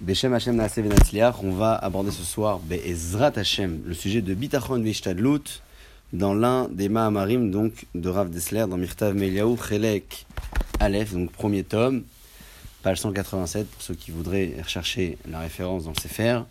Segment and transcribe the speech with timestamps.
[0.00, 0.64] Beshem Hashem
[1.42, 5.60] on va aborder ce soir Be'ezrat Hashem, le sujet de Bitachon Vishtadlut,
[6.12, 10.24] dans l'un des Mahamarim donc, de Rav Dessler, dans Mirtav Meliaou, Chelek
[10.78, 12.04] Aleph, donc premier tome,
[12.84, 16.42] page 187, pour ceux qui voudraient rechercher la référence dans le Sefer.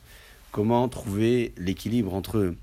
[0.52, 2.54] Comment trouver l'équilibre entre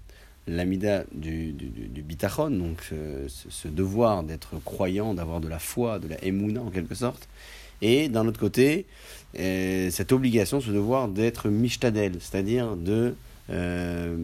[0.46, 5.98] l'amida du, du, bitachon, donc euh, ce, ce, devoir d'être croyant, d'avoir de la foi,
[5.98, 7.26] de la émouna en quelque sorte,
[7.84, 8.86] et d'un autre côté,
[9.38, 13.14] euh, cette obligation, ce devoir d'être mishtadel, c'est-à-dire de...
[13.50, 14.16] Euh,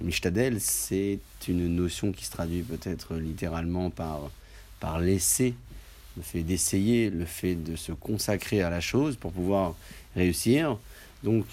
[0.00, 4.30] mishtadel, c'est une notion qui se traduit peut-être littéralement par,
[4.80, 5.52] par l'essai,
[6.16, 9.74] le fait d'essayer, le fait de se consacrer à la chose pour pouvoir
[10.16, 10.78] réussir.
[11.22, 11.44] Donc,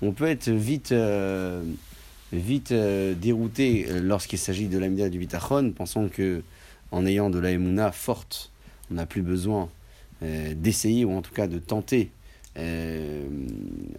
[0.00, 0.92] on peut être vite...
[0.92, 1.62] Euh,
[2.32, 6.42] vite euh, dérouté lorsqu'il s'agit de l'amida du bitachon, pensant que
[6.90, 8.50] en ayant de la forte,
[8.90, 9.68] on n'a plus besoin
[10.22, 12.10] euh, d'essayer ou en tout cas de tenter
[12.56, 13.26] euh,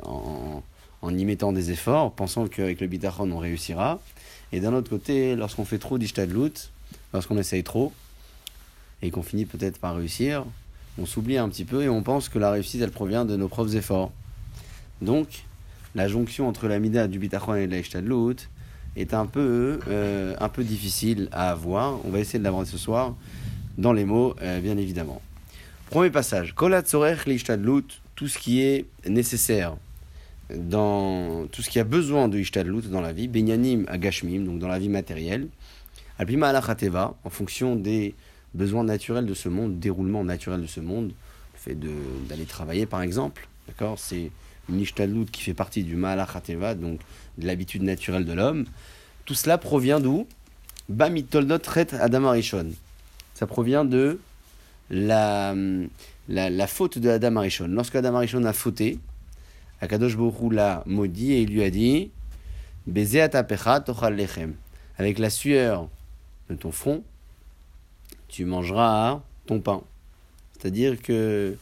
[0.04, 0.64] en,
[1.02, 4.00] en, y mettant des efforts, pensant qu'avec le bitachon on réussira.
[4.54, 6.72] Et d'un autre côté, lorsqu'on fait trop d'ishtadlut,
[7.14, 7.92] lorsqu'on essaye trop,
[9.02, 10.46] et qu'on finit peut-être par réussir,
[10.98, 13.50] on s'oublie un petit peu et on pense que la réussite elle provient de nos
[13.50, 14.14] propres efforts.
[15.02, 15.44] Donc,
[15.94, 18.48] la jonction entre l'amida du bitachon et de l'ishtadlut
[18.96, 22.00] est un peu, euh, un peu difficile à avoir.
[22.06, 23.14] On va essayer de l'aborder ce soir
[23.78, 25.20] dans les mots, bien évidemment.
[25.94, 26.56] Premier passage.
[26.56, 29.78] Tout ce qui est nécessaire
[30.50, 34.68] dans tout ce qui a besoin de ishtadlut dans la vie, benyanim agashmim, donc dans
[34.68, 35.50] la vie matérielle,
[36.18, 38.16] alpima alachateva, en fonction des
[38.56, 41.78] besoins naturels de ce monde, déroulement naturel de ce monde, le fait
[42.28, 44.32] d'aller travailler par exemple, d'accord, c'est
[44.70, 47.02] une ishtadlut qui fait partie du ma'alachateva, donc
[47.38, 48.66] de l'habitude naturelle de l'homme.
[49.26, 50.26] Tout cela provient d'où?
[50.90, 52.34] Bamitoldot ret Adam.
[53.36, 54.18] Ça provient de
[54.94, 55.56] la,
[56.28, 57.68] la, faute de Adam Arishon.
[57.68, 59.00] Lorsque Adam Arishon a fauté,
[59.82, 62.12] Akadosh Borou l'a maudit et il lui a dit.
[64.98, 65.90] Avec la sueur
[66.50, 67.04] de ton front,
[68.28, 69.82] tu mangeras ton pain.
[70.60, 71.56] C'est-à-dire que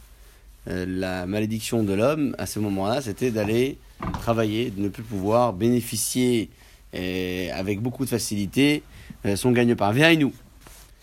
[0.68, 3.78] euh, la malédiction de l'homme à ce moment-là, c'était d'aller
[4.20, 6.50] travailler, de ne plus pouvoir bénéficier
[6.94, 8.82] euh, avec beaucoup de facilité
[9.24, 9.92] euh, son gagne-pain.
[9.92, 10.32] Viens nous.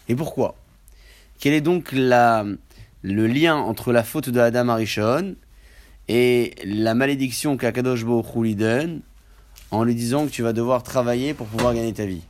[0.07, 0.55] Et pourquoi?
[1.39, 2.57] Quel est donc le
[3.27, 5.35] lien entre la faute de Adam Arishon
[6.09, 8.99] et la malédiction qu'Akadosh Baruch lui donne
[9.71, 12.23] en lui disant que tu vas devoir travailler pour pouvoir gagner ta vie?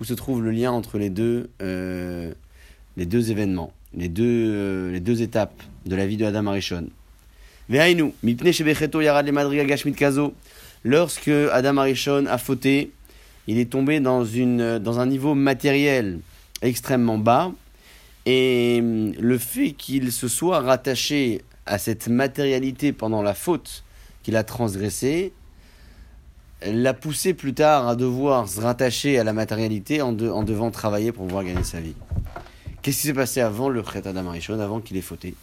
[0.00, 2.34] Où se trouve le lien entre les deux, euh,
[2.96, 6.88] les deux événements les deux, euh, les deux étapes de la vie de Adam Arishon?
[10.86, 12.90] Lorsque Adam Arishon a fauté,
[13.46, 16.18] il est tombé dans un niveau matériel
[16.64, 17.52] extrêmement bas.
[18.26, 23.84] Et hum, le fait qu'il se soit rattaché à cette matérialité pendant la faute
[24.22, 25.32] qu'il a transgressée,
[26.66, 30.70] l'a poussé plus tard à devoir se rattacher à la matérialité en, de, en devant
[30.70, 31.94] travailler pour pouvoir gagner sa vie.
[32.82, 35.34] Qu'est-ce qui s'est passé avant le Chet Adam Arishon, avant qu'il ait fauté?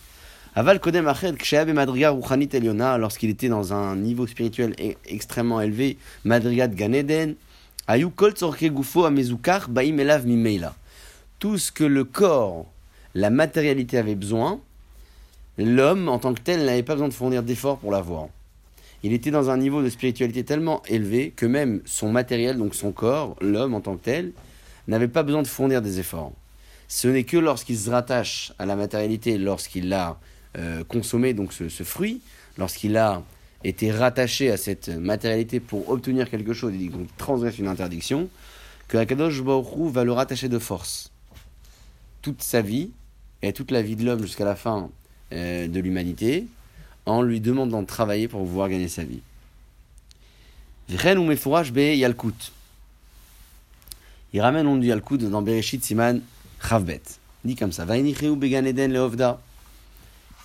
[0.54, 5.98] Aval Kodem Ached, Ksheab Madriga Ruchanit Eliona, lorsqu'il était dans un niveau spirituel extrêmement élevé,
[6.26, 7.36] Madriga de Ganeden,
[7.88, 10.76] Ayu Kol Tzorke Gufo Amezukar Baim Elav Mimeila.
[11.42, 12.68] Tout ce que le corps,
[13.16, 14.60] la matérialité avait besoin,
[15.58, 18.28] l'homme en tant que tel n'avait pas besoin de fournir d'efforts pour l'avoir.
[19.02, 22.92] Il était dans un niveau de spiritualité tellement élevé que même son matériel, donc son
[22.92, 24.34] corps, l'homme en tant que tel,
[24.88, 26.32] n'avait pas besoin de fournir des efforts.
[26.88, 30.20] Ce n'est que lorsqu'il se rattache à la matérialité, lorsqu'il a
[30.60, 32.22] euh, consommé donc ce, fruit,
[32.60, 33.24] lorsqu'il a
[33.64, 38.30] été rattaché à cette matérialité pour obtenir quelque chose, et donc transgresse une interdiction,
[38.88, 41.11] que Akadosh Baruch va le rattacher de force.
[42.22, 42.92] Toute sa vie,
[43.42, 44.90] et toute la vie de l'homme jusqu'à la fin
[45.34, 46.46] euh, de l'humanité,
[47.06, 49.22] en lui demandant de travailler pour pouvoir gagner sa vie.
[54.34, 56.22] Il ramène on du Yalkut dans Bereshit Siman
[56.62, 57.02] Chavbet.
[57.44, 57.86] Dit comme ça.
[57.86, 59.40] Began Eden leovda.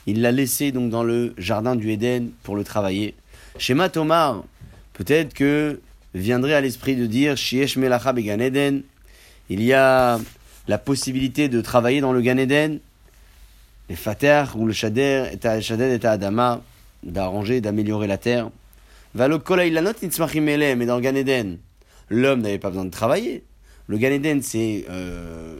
[0.07, 3.15] Il l'a laissé donc dans le jardin du Éden pour le travailler.
[3.59, 4.45] Shema Tomar,
[4.93, 5.81] peut-être que
[6.15, 8.83] viendrait à l'esprit de dire Shiesh Melacha Began Eden.
[9.51, 10.21] Il y a
[10.69, 12.81] la possibilité de travailler dans le Gan Eden.
[13.89, 16.61] Les Fater ou le Shader est à Shader à Adama,
[17.03, 18.51] d'arranger, d'améliorer la terre.
[19.15, 21.59] Valo Kola Ilanot mais dans le Gan Eden,
[22.11, 23.45] l'homme n'avait pas besoin de travailler.
[23.87, 25.55] Le Gan Eden, c'est euh,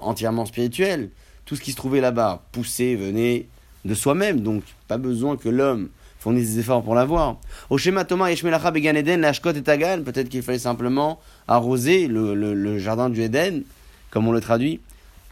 [0.00, 1.10] entièrement spirituel.
[1.44, 3.46] Tout ce qui se trouvait là-bas, poussé, venait
[3.84, 4.40] de soi-même.
[4.40, 5.88] Donc, pas besoin que l'homme
[6.18, 7.38] fournisse des efforts pour l'avoir.
[7.70, 12.34] Au schéma Thomas, Yeshmelacha Began Eden, Lashkot et Tagan, peut-être qu'il fallait simplement arroser le,
[12.34, 13.62] le, le, jardin du Eden,
[14.10, 14.80] comme on le traduit.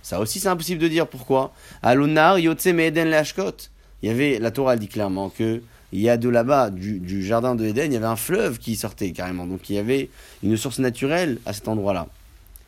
[0.02, 1.52] Ça aussi, c'est impossible de dire pourquoi.
[1.82, 3.56] Alunar, Yotse, Eden, Lashkot.
[4.02, 5.60] Il y avait, la Torah dit clairement que
[5.92, 8.76] il y a de là-bas, du, jardin de Éden, il y avait un fleuve qui
[8.76, 9.46] sortait carrément.
[9.46, 10.10] Donc il y avait
[10.42, 12.08] une source naturelle à cet endroit-là.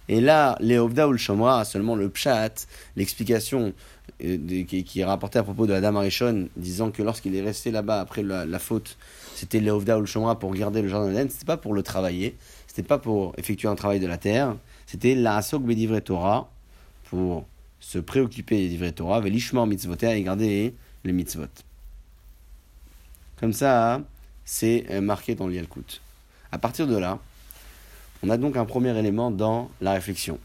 [0.09, 2.67] Et là, les ou le Shomra, seulement le Pshat,
[2.97, 3.73] l'explication
[4.25, 8.01] euh, qui, est rapportée à propos de Adam Arishon, disant que lorsqu'il est resté là-bas
[8.01, 8.97] après la, faute,
[9.37, 12.37] c'était les ou le Shomra pour garder le jardin d'Éden, c'était pas pour le travailler,
[12.67, 14.57] c'était pas pour effectuer un travail de la terre,
[14.91, 16.51] c'était la Asok Bedivre Torah,
[17.05, 17.47] pour
[17.79, 21.47] se préoccuper des livrets Torah, velishmor mitzvoter et garder les mitzvot.
[23.39, 24.03] Comme ça,
[24.45, 26.01] c'est euh, marqué dans l'Yalkut.
[26.51, 27.21] À partir de là,
[28.25, 30.41] on a donc un premier élément dans la réflexion.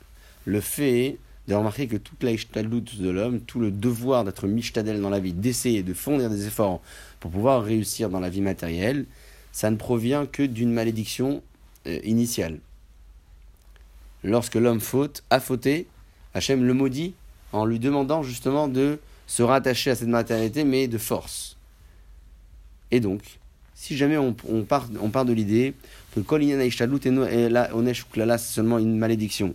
[0.46, 5.10] Le fait de remarquer que toute la de l'homme, tout le devoir d'être mishtadel dans
[5.10, 6.82] la vie, d'essayer de fournir des efforts
[7.20, 9.08] pour pouvoir réussir dans la vie matérielle,
[9.52, 11.42] ça ne provient que d'une malédiction
[11.88, 12.60] euh, initiale.
[14.26, 15.86] Lorsque l'homme faute, a fauté,
[16.34, 17.14] Hachem le maudit
[17.54, 21.58] en lui demandant justement de se rattacher à cette matérialité, mais de force.
[22.90, 23.22] Et donc,
[23.76, 24.34] si jamais on,
[24.64, 25.76] part, de l'idée
[26.16, 27.70] que Kol et la
[28.38, 29.54] c'est seulement une malédiction.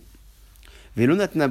[0.95, 1.49] Velonatna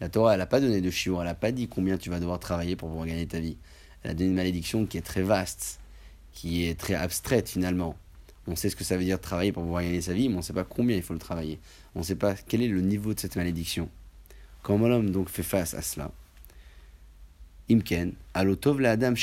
[0.00, 2.20] La Torah, elle n'a pas donné de shiur, elle n'a pas dit combien tu vas
[2.20, 3.56] devoir travailler pour pouvoir gagner ta vie.
[4.02, 5.80] Elle a donné une malédiction qui est très vaste,
[6.34, 7.96] qui est très abstraite finalement.
[8.46, 10.38] On sait ce que ça veut dire travailler pour pouvoir gagner sa vie, mais on
[10.38, 11.60] ne sait pas combien il faut le travailler.
[11.94, 13.88] On ne sait pas quel est le niveau de cette malédiction.
[14.62, 16.10] Comment l'homme donc fait face à cela
[17.70, 19.14] Imken, alotov la adam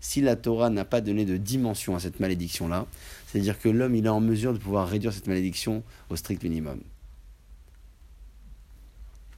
[0.00, 2.86] Si la Torah n'a pas donné de dimension à cette malédiction-là,
[3.26, 6.80] c'est-à-dire que l'homme il est en mesure de pouvoir réduire cette malédiction au strict minimum.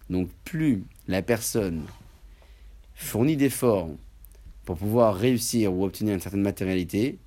[0.09, 1.83] Donc plus la personne
[2.95, 3.91] fournit d'efforts
[4.65, 7.19] pour pouvoir réussir ou obtenir une certaine matérialité,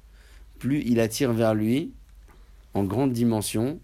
[0.60, 1.92] plus il attire vers lui
[2.74, 3.80] en grande dimension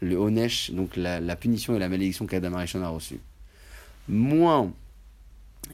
[0.00, 3.18] le Onesh, donc la, punition et la malédiction qu'Adam Arishon a reçue.
[4.08, 4.72] Moins,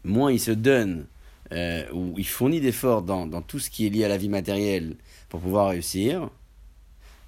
[0.02, 1.06] moins il se donne
[1.52, 4.30] euh, ou il fournit d'efforts dans, dans, tout ce qui est lié à la vie
[4.30, 4.96] matérielle
[5.28, 6.30] pour pouvoir réussir,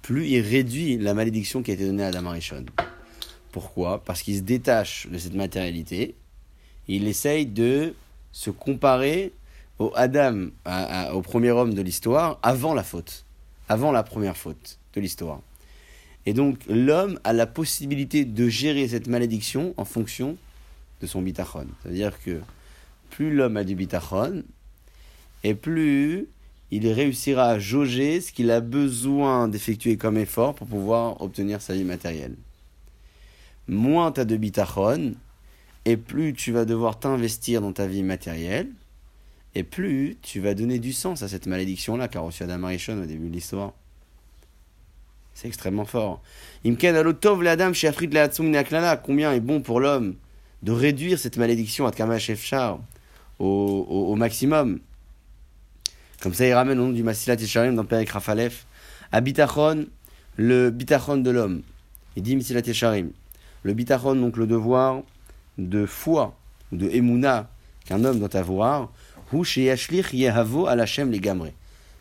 [0.01, 2.65] plus il réduit la malédiction qui a été donnée à Adam Arishon.
[3.51, 4.03] Pourquoi?
[4.03, 6.15] Parce qu'il se détache de cette matérialité,
[6.87, 7.93] il essaye de
[8.31, 9.33] se comparer
[9.79, 10.47] au Adam,
[11.13, 13.25] au premier homme de l'histoire, avant la faute,
[13.69, 15.41] avant la première faute de l'histoire.
[16.25, 20.37] Et donc l'homme a la possibilité de gérer cette malédiction en fonction
[21.01, 21.67] de son bitachon.
[21.81, 22.41] C'est-à-dire que
[23.09, 24.43] plus l'homme a du bitachon,
[25.43, 26.27] et plus
[26.71, 31.73] il réussira à jauger ce qu'il a besoin d'effectuer comme effort pour pouvoir obtenir sa
[31.73, 32.35] vie matérielle.
[33.69, 35.13] Moins tu as de bitachon,
[35.85, 38.69] et plus tu vas devoir t'investir dans ta vie matérielle,
[39.57, 43.07] et plus tu vas donner du sens à cette malédiction-là qu'a reçu Adam Arishon au
[43.07, 43.73] début de l'histoire.
[45.33, 46.21] C'est extrêmement fort.
[46.63, 46.93] Combien
[49.33, 50.15] est bon pour l'homme
[50.61, 52.79] de réduire cette malédiction à Kamash au,
[53.39, 54.79] au, au, maximum?
[56.21, 58.67] Comme ça, il ramène au nom du Masilat Yesharim dans Perek Rafalef.
[59.11, 59.87] À Bitachon,
[60.35, 61.63] le Bitachon de l'homme.
[62.15, 63.09] Il dit Masilat Yesharim.
[63.63, 65.01] Le Bitachon, donc le devoir
[65.57, 66.37] de foi,
[66.71, 67.49] de Emouna
[67.85, 68.91] qu'un homme doit avoir.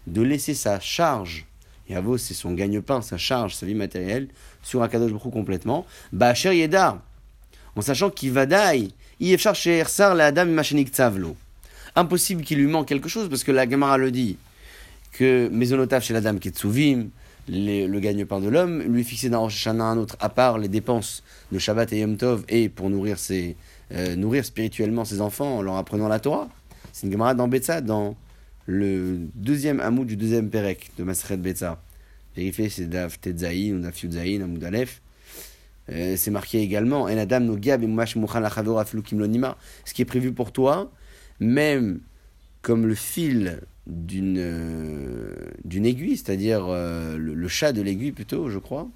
[0.06, 1.46] De laisser sa charge
[1.88, 4.28] Yavo, c'est son gagne-pain, sa charge, sa vie matérielle,
[4.62, 5.86] sur un cadeau de Baruch complètement.
[6.12, 7.00] Ba'asher Yeda,
[7.76, 8.92] en sachant qu'il va daï,
[9.86, 11.36] sar la dame machinik tzavlo.
[11.94, 14.36] Impossible qu'il lui manque quelque chose, parce que la Gemara le dit,
[15.12, 17.08] que Maisonotaf chez la dame Ketsuvim,
[17.48, 21.58] le gagne-pain de l'homme, lui fixé d'un Rosh un autre, à part les dépenses de
[21.58, 23.56] Shabbat et Yom Tov, et pour nourrir, ses,
[23.92, 26.48] euh, nourrir spirituellement ses enfants en leur apprenant la Torah.
[26.96, 28.16] C'est une Gemara dans Betsa, dans
[28.64, 31.78] le deuxième hamoud du deuxième Perek de Masret Betza.
[32.34, 35.02] Vérifiez, c'est Daf Tetzaïn ou Daf Yudzaïn, Aleph.
[35.90, 40.90] Euh, c'est marqué également En Adam no Gab Ce qui est prévu pour toi,
[41.38, 42.00] même
[42.62, 45.34] comme le fil d'une euh,
[45.66, 48.88] d'une aiguille, c'est-à-dire euh, le, chat de l'aiguille plutôt, je crois,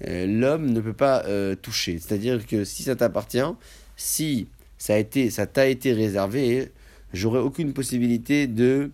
[0.00, 1.24] l'homme ne peut pas
[1.56, 1.98] toucher.
[1.98, 3.52] C'est-à-dire que si ça t'appartient,
[3.96, 6.72] si ça a été, ça t'a été réservé,
[7.12, 8.90] j'aurais aucune possibilité de,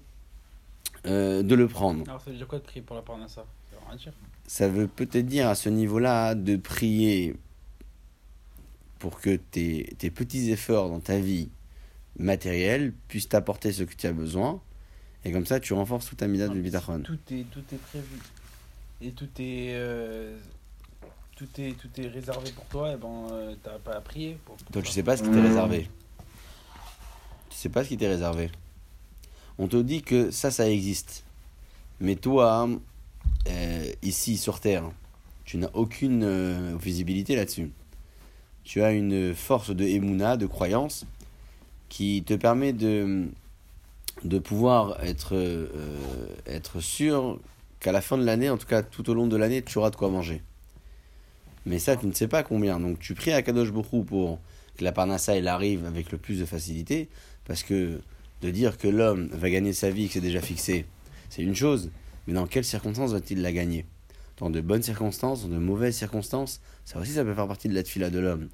[1.06, 2.04] euh, de le prendre.
[2.08, 3.44] Alors ça veut dire quoi de prier pour la parnassa?
[3.98, 4.10] Ça
[4.46, 7.36] Ça veut peut-être dire à ce niveau-là de prier
[8.98, 11.50] pour que tes, tes, petits efforts dans ta vie
[12.18, 14.60] matérielle puissent t'apporter ce que tu as besoin.
[15.24, 17.00] Et comme ça, tu renforces toute ta mida de bitachon.
[17.00, 18.18] Tout est, tout est prévu.
[19.00, 20.38] Et tout est, euh,
[21.36, 22.92] tout est, tout est réservé pour toi.
[22.92, 24.38] Et ben, euh, t'as pas à prier.
[24.44, 25.88] Pour, toi, tu sais pas ce qui t'est réservé
[27.56, 28.50] sais pas ce qui t'est réservé.
[29.58, 31.24] On te dit que ça, ça existe.
[32.00, 32.68] Mais toi,
[33.48, 34.90] euh, ici sur Terre,
[35.44, 37.70] tu n'as aucune euh, visibilité là-dessus.
[38.64, 41.06] Tu as une force de émouna, de croyance,
[41.88, 43.28] qui te permet de
[44.22, 45.66] de pouvoir être, euh,
[46.46, 47.38] être sûr
[47.80, 49.90] qu'à la fin de l'année, en tout cas tout au long de l'année, tu auras
[49.90, 50.42] de quoi manger.
[51.66, 52.80] Mais ça, tu ne sais pas combien.
[52.80, 54.40] Donc tu pries à Kadosh Bokhu pour
[54.76, 57.08] que la Parnassa arrive avec le plus de facilité,
[57.44, 58.00] parce que
[58.42, 60.86] de dire que l'homme va gagner sa vie, que c'est déjà fixé,
[61.30, 61.90] c'est une chose,
[62.26, 63.86] mais dans quelles circonstances va-t-il la gagner?
[64.38, 67.74] Dans de bonnes circonstances, dans de mauvaises circonstances, ça aussi ça peut faire partie de
[67.74, 68.48] la tfila de l'homme.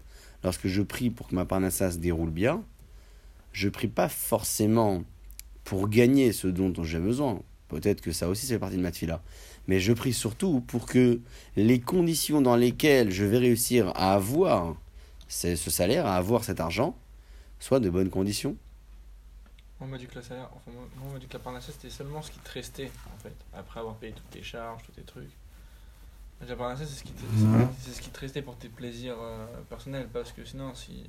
[0.44, 2.62] Lorsque je prie pour que ma Parnassa se déroule bien,
[3.52, 5.02] je prie pas forcément
[5.64, 7.42] pour gagner ce dont j'ai besoin.
[7.68, 9.22] Peut-être que ça aussi, c'est partie de ma tfila.
[9.68, 11.20] Mais je prie surtout pour que
[11.56, 14.76] les conditions dans lesquelles je vais réussir à avoir
[15.28, 16.96] ce salaire, à avoir cet argent,
[17.60, 18.56] soient de bonnes conditions.
[19.80, 21.72] Moi, on m'a dit que la salaire, enfin, moi, on m'a dit que la parnassa,
[21.72, 24.92] c'était seulement ce qui te restait, en fait, après avoir payé toutes tes charges, tous
[24.92, 25.30] tes trucs.
[26.46, 27.22] La parnassa, c'est ce, qui te,
[27.80, 31.08] c'est ce qui te restait pour tes plaisirs euh, personnels, parce que sinon, si,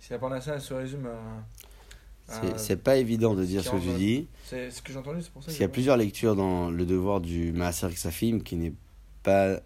[0.00, 1.42] si la parnassa, elle se résume à
[2.56, 4.26] c'est pas évident de dire ce que tu dis.
[4.44, 5.46] C'est ce que j'ai entendu, c'est pour ça.
[5.46, 8.74] Parce qu'il y a plusieurs lectures dans le devoir du Maaser Safim qui n'est
[9.22, 9.60] pas,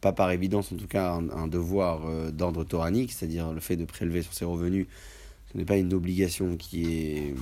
[0.00, 3.84] pas par évidence, en tout cas, un, devoir euh, d'ordre toranique, c'est-à-dire le fait de
[3.84, 4.86] prélever sur ses revenus.
[5.52, 7.34] Ce n'est pas une obligation qui est,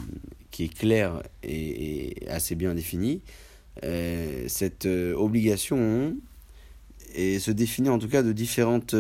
[0.50, 3.23] qui est claire et, assez bien définie.
[3.85, 6.17] Euh, cette euh, obligation
[7.14, 8.95] et se définit en tout cas de différentes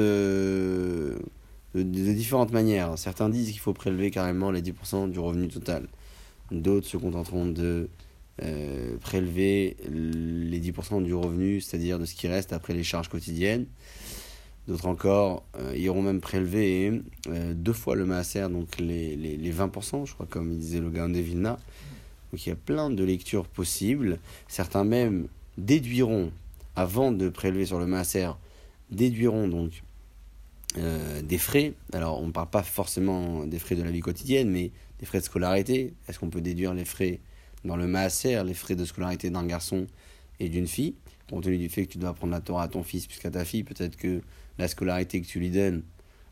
[1.74, 2.98] de, différentes manières.
[2.98, 5.88] Certains disent qu'il faut prélever carrément les 10% du revenu total.
[6.50, 7.88] D'autres se contenteront de
[8.42, 13.66] euh, prélever les 10% du revenu, c'est-à-dire de ce qui reste après les charges quotidiennes.
[14.70, 19.52] D'autres encore euh, iront même prélever euh, deux fois le maaser, donc les, les, les,
[19.52, 21.58] 20%, je crois, comme disait le Gaon de Vilna.
[22.30, 24.20] Donc il y a plein de lectures possibles.
[24.46, 25.26] Certains même
[25.58, 26.30] déduiront,
[26.76, 28.28] avant de prélever sur le maaser,
[28.92, 29.82] déduiront donc
[30.78, 31.72] euh, des frais.
[31.92, 35.18] Alors, on ne parle pas forcément des frais de la vie quotidienne, mais des frais
[35.18, 35.94] de scolarité.
[36.06, 37.18] Est-ce qu'on peut déduire les frais
[37.64, 39.88] dans le maaser, les frais de scolarité d'un garçon
[40.38, 40.94] et d'une fille?
[41.28, 43.32] Compte tenu du fait que tu dois apprendre la Torah à ton fils plus qu'à
[43.32, 44.22] ta fille, peut-être que
[44.58, 45.82] la scolarité que tu lui donnes,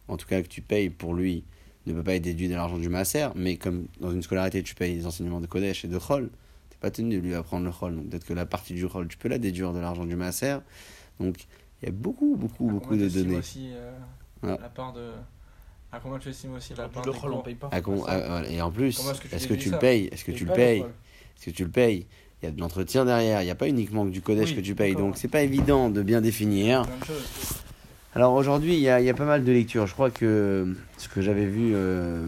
[0.09, 1.45] en tout cas que tu payes pour lui,
[1.89, 3.29] ne peut pas être déduite de l'argent du maaser.
[3.35, 6.29] Mais comme dans une scolarité, tu payes les enseignements de Kodesh et de Chol,
[6.71, 7.95] tu n'es pas tenu de lui apprendre le Chol.
[7.95, 10.59] Donc peut-être que la partie du Chol, tu peux la déduire de l'argent du maaser.
[11.21, 11.47] Donc
[11.83, 13.41] il y a beaucoup, beaucoup, beaucoup de données.
[14.45, 15.11] Euh, la part de.
[15.91, 17.71] À combien tu estimes aussi la part Le rôle, on paye pas.
[18.49, 19.01] et en plus,
[19.33, 22.07] est-ce que, tu le payes Est-ce que tu le payes Est-ce que tu le payes
[22.43, 23.41] Il y a de l'entretien derrière.
[23.41, 24.95] Il n'y a pas uniquement que du codage que tu payes.
[24.95, 26.83] Donc, c'est pas évident de bien définir.
[28.15, 29.87] Alors aujourd'hui, il y a, y a, pas mal de lectures.
[29.87, 32.27] Je crois que ce que j'avais vu euh,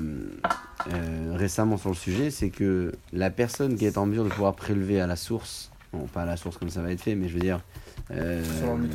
[0.92, 4.54] euh, récemment sur le sujet, c'est que la personne qui est en mesure de pouvoir
[4.54, 7.28] prélever à la source, bon, pas à la source comme ça va être fait, mais
[7.28, 7.60] je veux dire
[8.12, 8.44] euh,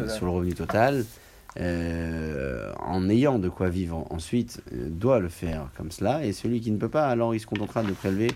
[0.08, 1.06] sur, le revenu total,
[1.58, 6.25] euh, en ayant de quoi vivre ensuite, euh, doit le faire comme cela.
[6.25, 8.32] Et celui qui ne peut pas, alors il se contentera de prélever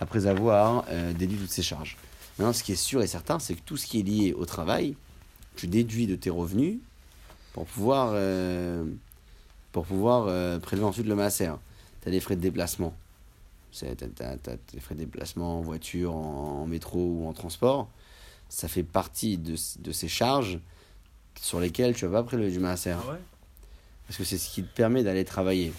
[0.00, 1.96] après avoir euh, déduit toutes ses charges.
[2.38, 4.44] Maintenant, ce qui est sûr et certain, c'est que tout ce qui est lié au
[4.44, 4.96] travail,
[5.54, 6.78] tu déduis de tes revenus
[7.54, 8.14] pour pouvoir,
[9.72, 11.50] pour pouvoir prélever ensuite le masser.
[12.02, 12.94] Tu as des frais de déplacement.
[13.72, 17.88] Tu as, des frais de déplacement en voiture, en, métro ou en transport.
[18.50, 20.58] Ça fait partie de, de ces charges
[21.40, 22.90] sur lesquels tu vas pas prélever du maaser.
[22.90, 23.18] Ah
[24.06, 25.72] Parce que c'est ce qui te permet d'aller travailler.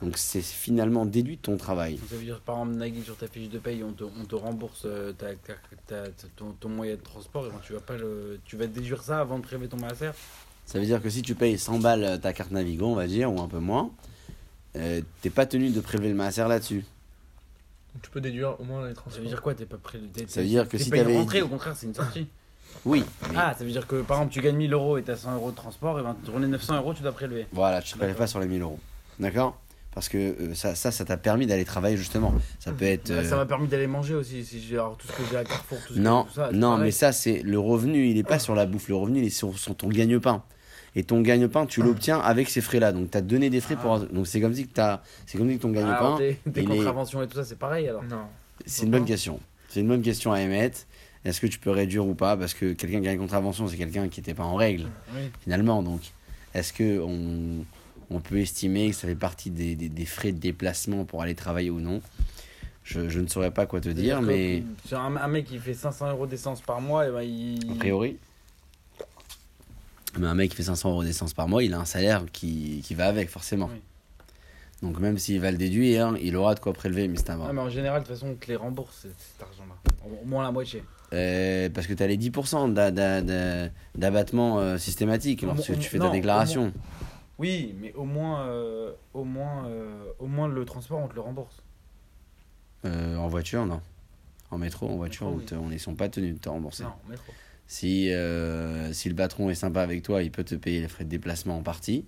[0.00, 1.98] Donc c'est finalement déduit de ton travail.
[2.08, 4.36] Ça veut dire par exemple, Nagui, sur ta fiche de paye, on te, on te
[4.36, 5.30] rembourse euh, ta,
[6.36, 9.38] ton, ton, moyen de transport et tu vas, pas le, tu vas déduire ça avant
[9.38, 10.10] de prélever ton maaser
[10.68, 13.06] Ça veut dire que si tu payes 100 balles euh, ta carte Navigo, on va
[13.06, 13.90] dire, ou un peu moins,
[14.76, 16.84] euh, t'es pas tenu de prélever le maaser là-dessus.
[17.94, 19.14] Donc tu peux déduire au moins les transports.
[19.14, 21.16] Ça veut dire quoi T'es pas prélevé Ça veut dire que si t'avais.
[21.16, 22.26] rentrée, au contraire, c'est une sortie.
[22.84, 23.02] Oui.
[23.34, 25.36] Ah, ça veut dire que par exemple, tu gagnes 1000 euros et tu as 100
[25.36, 27.46] euros de transport, et ben, tourner 900 euros, tu dois prélever.
[27.52, 28.78] Voilà, tu ne prélèves pas sur les 1000 euros.
[29.18, 29.58] D'accord?
[29.94, 32.34] Parce que euh, ça, ça, ça t'a permis d'aller travailler justement.
[32.58, 33.24] Ça peut être.
[33.24, 34.44] Ça m'a permis d'aller manger aussi.
[34.44, 36.50] Si j'ai tout ce que j'ai à Carrefour, tout, non, tout ça.
[36.52, 38.06] Non, mais ça, c'est le revenu.
[38.06, 38.88] Il n'est pas sur la bouffe.
[38.88, 40.44] Le revenu, il est sur, ton gagne-pain.
[40.96, 42.92] Et ton gagne-pain, tu l'obtiens avec ces frais-là.
[42.92, 43.94] Donc, tu as donné des frais pour.
[43.94, 44.00] Ah.
[44.10, 45.02] Donc, c'est comme si que as...
[45.26, 46.18] c'est comme si ton gagne-pain.
[46.20, 48.02] Ah, tes contraventions et tout ça, c'est pareil alors.
[48.04, 48.22] Non.
[48.66, 49.40] C'est une bonne question.
[49.68, 50.80] C'est une bonne question à émettre.
[51.24, 52.36] Est-ce que tu peux réduire ou pas?
[52.36, 54.86] Parce que quelqu'un qui a une contravention, c'est quelqu'un qui n'était pas en règle,
[55.42, 55.82] finalement.
[55.82, 56.00] Donc,
[56.54, 57.64] est-ce que on,
[58.10, 61.70] on, peut estimer que ça fait partie des, des, frais de déplacement pour aller travailler
[61.70, 62.00] ou non?
[62.84, 64.62] Je, je, ne saurais pas quoi te dire, mais.
[64.86, 67.72] Sur un, un, mec qui fait 500 euros d'essence par mois, et eh ben il.
[67.72, 68.16] A priori.
[70.18, 72.80] Mais un mec qui fait 500 euros d'essence par mois, il a un salaire qui,
[72.84, 73.70] qui va avec, forcément.
[74.82, 77.60] Donc même s'il va le déduire, il aura de quoi prélever, mais c'est un mais
[77.60, 79.74] en général, de toute façon, on te les rembourse, cet argent-là.
[80.22, 80.84] Au moins la moitié.
[81.12, 82.72] Euh, parce que tu as les 10%
[83.94, 86.72] d'abattement euh, systématique lorsque tu fais ta déclaration.
[87.38, 89.68] Oui, mais au moins, euh, au, moins,
[90.18, 91.62] au moins le transport, on te le rembourse.
[92.84, 93.80] en voiture, non.
[94.50, 95.74] En métro, en voiture, Métro, on oui.
[95.74, 96.84] ne sont pas tenus de te rembourser.
[96.84, 97.32] Non, métro.
[97.70, 101.04] Si, euh, si le patron est sympa avec toi, il peut te payer les frais
[101.04, 102.06] de déplacement en partie,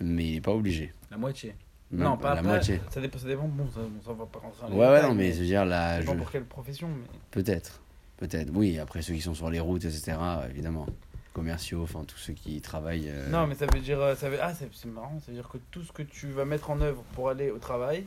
[0.00, 0.92] mais il n'est pas obligé.
[1.10, 1.54] La moitié.
[1.90, 2.80] Non, pas la pas- moitié.
[2.90, 3.48] Ça dépend, ça dépend.
[3.48, 6.30] Bon, ça, va pas rentrer Ouais, ouais, non, mais je veux dire, là, je- pour
[6.30, 7.06] quelle profession, mais.
[7.32, 7.80] peut-être.
[8.18, 8.78] Peut-être, oui.
[8.78, 10.16] Après, ceux qui sont sur les routes, etc.,
[10.50, 10.86] évidemment.
[11.32, 13.08] Commerciaux, enfin, tous ceux qui travaillent.
[13.08, 14.00] euh, Non, mais ça veut dire.
[14.00, 14.38] euh, Ça veut...
[14.42, 15.18] Ah, c'est marrant.
[15.20, 17.58] Ça veut dire que tout ce que tu vas mettre en œuvre pour aller au
[17.58, 18.04] travail,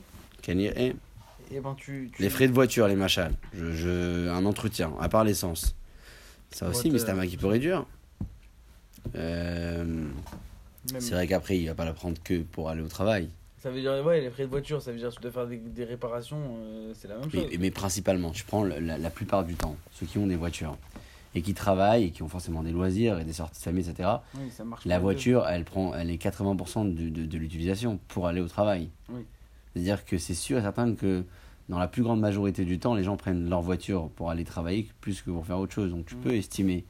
[0.48, 0.94] eh,
[1.50, 2.10] et ben tu.
[2.14, 3.30] tu- Les frais de voiture, les machins.
[3.54, 5.74] Je, je, un entretien, à part l'essence.
[6.52, 7.84] Ça aussi, mais c'est un mec qui peut réduire.
[9.14, 10.04] Euh,
[10.98, 13.28] c'est vrai qu'après, il va pas la prendre que pour aller au travail.
[13.58, 15.46] Ça veut dire, ouais, les frais de voiture, ça veut dire que tu dois faire
[15.46, 17.46] des, des réparations, euh, c'est la même chose.
[17.50, 20.76] Mais, mais principalement, tu prends la, la plupart du temps, ceux qui ont des voitures
[21.34, 24.08] et qui travaillent et qui ont forcément des loisirs et des sorties de famille, etc.
[24.34, 28.26] Oui, ça marche La voiture, elle prend, elle est 80% de, de, de l'utilisation pour
[28.26, 28.90] aller au travail.
[29.08, 29.24] Oui.
[29.72, 31.24] C'est-à-dire que c'est sûr et certain que
[31.72, 34.86] dans la plus grande majorité du temps, les gens prennent leur voiture pour aller travailler
[35.00, 35.90] plus que pour faire autre chose.
[35.90, 36.20] Donc tu Mm.
[36.20, 36.84] peux estimer,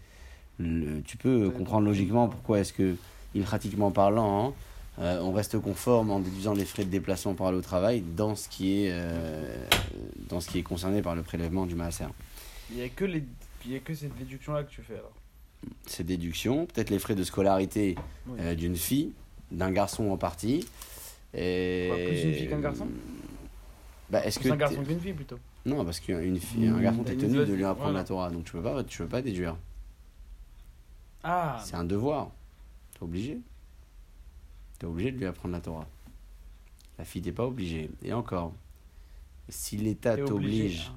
[0.59, 2.97] le- tu peux comprendre logiquement pourquoi est-ce que,
[3.45, 4.53] pratiquement parlant, hein,
[4.99, 8.35] euh, on reste conforme en déduisant les frais de déplacement pour aller au travail dans
[8.35, 9.65] ce qui est, euh,
[10.29, 12.07] dans ce qui est concerné par le prélèvement du maaser.
[12.73, 13.23] Il y a que les,
[13.65, 15.13] il y a que cette déduction là que tu fais alors.
[15.87, 17.95] Ces déductions, peut-être les frais de scolarité
[18.27, 18.37] Oui.
[18.41, 19.13] euh, d'une fille,
[19.53, 20.67] d'un garçon en partie.
[21.35, 22.05] Et...
[22.09, 22.89] Plus une fille qu'un garçon?
[24.13, 25.39] Bah, est-ce que C'est un garçon qu'une fille plutôt.
[25.65, 28.01] Non, parce qu'une fille, un garçon, t'es tenu de lui apprendre voilà.
[28.01, 29.57] la Torah, donc tu peux pas, tu peux pas déduire.
[31.25, 31.59] Ah.
[31.65, 32.31] C'est un devoir.
[32.93, 33.39] T'es obligé.
[34.79, 35.87] T'es obligé de lui apprendre la Torah.
[36.99, 37.91] La fille, t'es pas obligé.
[38.03, 38.53] Et encore,
[39.49, 40.93] si l'État t'oblige,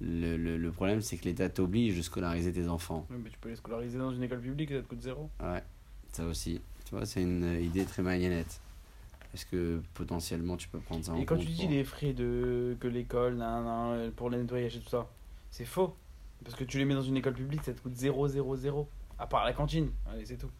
[0.00, 3.06] le, le, le problème c'est que l'État t'oblige de scolariser tes enfants.
[3.10, 5.28] Oui, mais tu peux les scolariser dans une école publique, ça te coûte zéro.
[5.42, 5.62] Ouais,
[6.12, 6.62] ça aussi.
[6.86, 8.58] Tu vois, c'est une euh, idée très marionnette.
[9.34, 11.84] Est-ce que potentiellement tu peux prendre ça en Et quand compte tu dis pour- les
[11.84, 13.44] frais de que l'école,
[14.16, 15.06] pour le nettoyage et tout ça,
[15.50, 15.94] c'est faux.
[16.44, 18.88] Parce que tu les mets dans une école publique, ça te coûte 0, 0, 0.
[19.18, 19.90] À part la cantine.
[20.10, 20.50] Allez, c'est tout.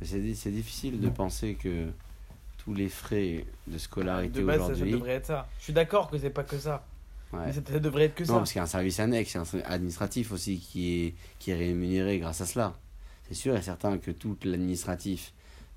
[0.00, 1.88] C'est di- c'est difficile de penser que
[2.58, 4.92] tous les frais de scolarité base, ça, ça aujourd'hui.
[4.92, 5.48] devrait être ça.
[5.58, 6.86] Je suis d'accord que c'est pas que ça.
[7.32, 7.40] Ouais.
[7.46, 8.34] Mais ça, ça devrait être que Non, ça.
[8.34, 11.56] parce qu'il y a un service annexe, un service administratif aussi qui est, qui est
[11.56, 12.74] rémunéré grâce à cela.
[13.26, 15.32] C'est sûr et certain que tout l'administratif,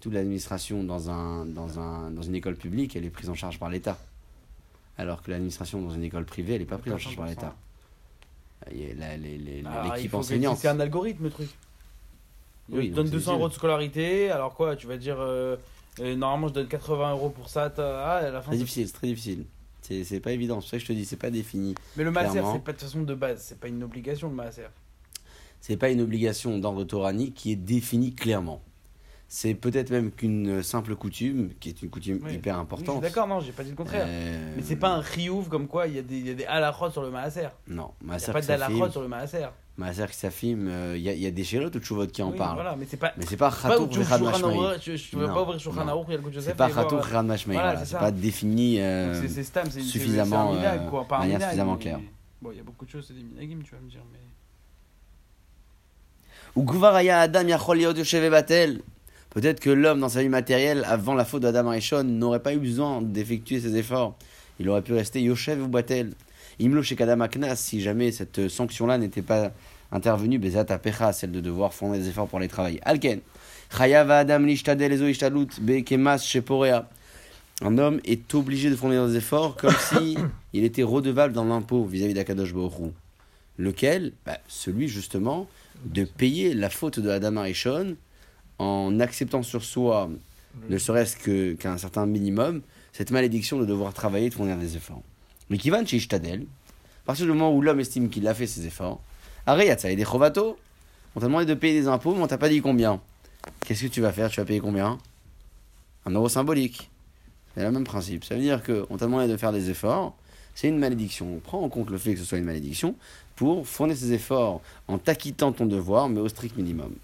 [0.05, 3.57] toute l'administration dans, un, dans, un, dans une école publique, elle est prise en charge
[3.57, 3.97] par l'État.
[4.99, 7.55] Alors que l'administration dans une école privée, elle n'est pas prise en charge par l'État.
[8.67, 8.69] Ah,
[9.95, 10.59] L'équipe enseignante.
[10.59, 11.49] C'est un algorithme le truc.
[12.69, 13.33] Il Oui, donne c'est 200 sûr.
[13.39, 15.55] euros de scolarité, alors quoi Tu vas dire euh,
[16.01, 18.49] euh, normalement je donne 80 euros pour ça, ah, à la fin.
[18.49, 19.45] Très c'est- difficile, c'est très difficile.
[19.81, 21.73] C'est pas évident, c'est ça que je te dis, c'est pas défini.
[21.97, 22.53] Mais le Clairement.
[22.53, 24.69] c'est pas de façon de base, c'est pas une obligation le master.
[25.61, 28.61] c'est pas une obligation d'ordre toranique qui est définie clairement.
[29.27, 32.35] C'est peut-être même qu'une simple coutume, qui est une coutume Oui.
[32.35, 32.95] hyper Oui, importante.
[32.97, 34.05] suis d'accord, non, j'ai pas dit le contraire.
[34.07, 36.33] Euh, Mais c'est pas un riouf comme quoi il y a des, il y a
[36.35, 36.45] des
[36.91, 37.47] sur le maaser.
[37.67, 39.47] Non, Il ma y a pas s'affirme, sur le maaser.
[39.77, 42.05] ma sœur qui s'affirme, euh, il y, a- il y a des chélotes ou tchouvot
[42.05, 42.53] qui en Oui, parlent.
[42.55, 43.13] Voilà, mais c'est pas.
[43.17, 44.55] Mais c'est pas Khatour Shulchan Mashmaï.
[45.13, 45.87] Non, pas ouvrir Shulchan.
[45.87, 46.51] Aruch, il y a le de Joseph.
[46.51, 48.79] C'est pas Khatour Vechad Mashmaï, c'est pas défini.
[49.81, 51.99] suffisamment, minhag, euh, manière suffisamment claire.
[52.41, 54.19] Bon, il y a beaucoup de choses, c'est des minhagim, tu vas me dire, mais.
[56.55, 58.81] Ou Gvaraya Adam Yachol Yod Yoshev Batel.
[59.35, 62.57] Peut-être que l'homme, dans sa vie matérielle, avant la faute d'Adam Arishon, n'aurait pas eu
[62.57, 64.15] besoin d'effectuer ses efforts.
[64.61, 66.13] Il aurait pu rester Yoshev ou Batel.
[66.57, 69.51] Imlo chez Kadam si jamais cette sanction-là n'était pas
[69.91, 72.79] intervenue, Bezat Apecha, celle de devoir fournir des efforts pour aller travailler.
[72.83, 73.19] Alken.
[73.77, 76.87] Chayav Adam Lishtadel Ezo Ishtalut Bekemas Sheporea.
[77.61, 80.17] Un homme est obligé de fournir des efforts comme si
[80.53, 82.91] il était redevable dans l'impôt vis-à-vis d'Akadosh Hu.
[83.57, 84.13] Lequel?
[84.25, 85.49] Bah, Celui justement
[85.83, 87.97] de payer la faute de Adam Arishon
[88.59, 90.09] en acceptant sur soi,
[90.69, 92.61] ne serait-ce que- qu'un certain minimum,
[92.93, 95.01] cette malédiction de devoir travailler et de fournir des efforts.
[95.49, 98.47] Mais qui va chez Ishtadel, à partir du moment où l'homme estime qu'il a fait
[98.47, 99.01] ses efforts,
[99.47, 100.57] Arrête, ça et des chovato,
[101.15, 102.99] on t'a demandé de payer des impôts, mais on t'a pas dit combien.
[103.63, 104.31] Qu'est-ce que tu vas faire?
[104.31, 104.97] Tu vas payer combien?
[106.07, 106.89] Un euro symbolique.
[107.53, 108.23] C'est le même principe.
[108.23, 110.15] Ça veut dire qu'on t'a demandé de faire des efforts,
[110.55, 111.35] c'est une malédiction.
[111.35, 112.95] On prend en compte le fait que ce soit une malédiction
[113.35, 116.95] pour fournir ses efforts en t'acquittant ton devoir, mais au strict minimum.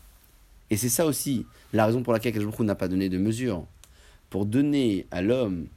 [0.72, 3.66] Et c'est ça aussi la raison pour laquelle Kajbrouk n'a pas donné de mesure.
[4.30, 5.68] Pour donner à l'homme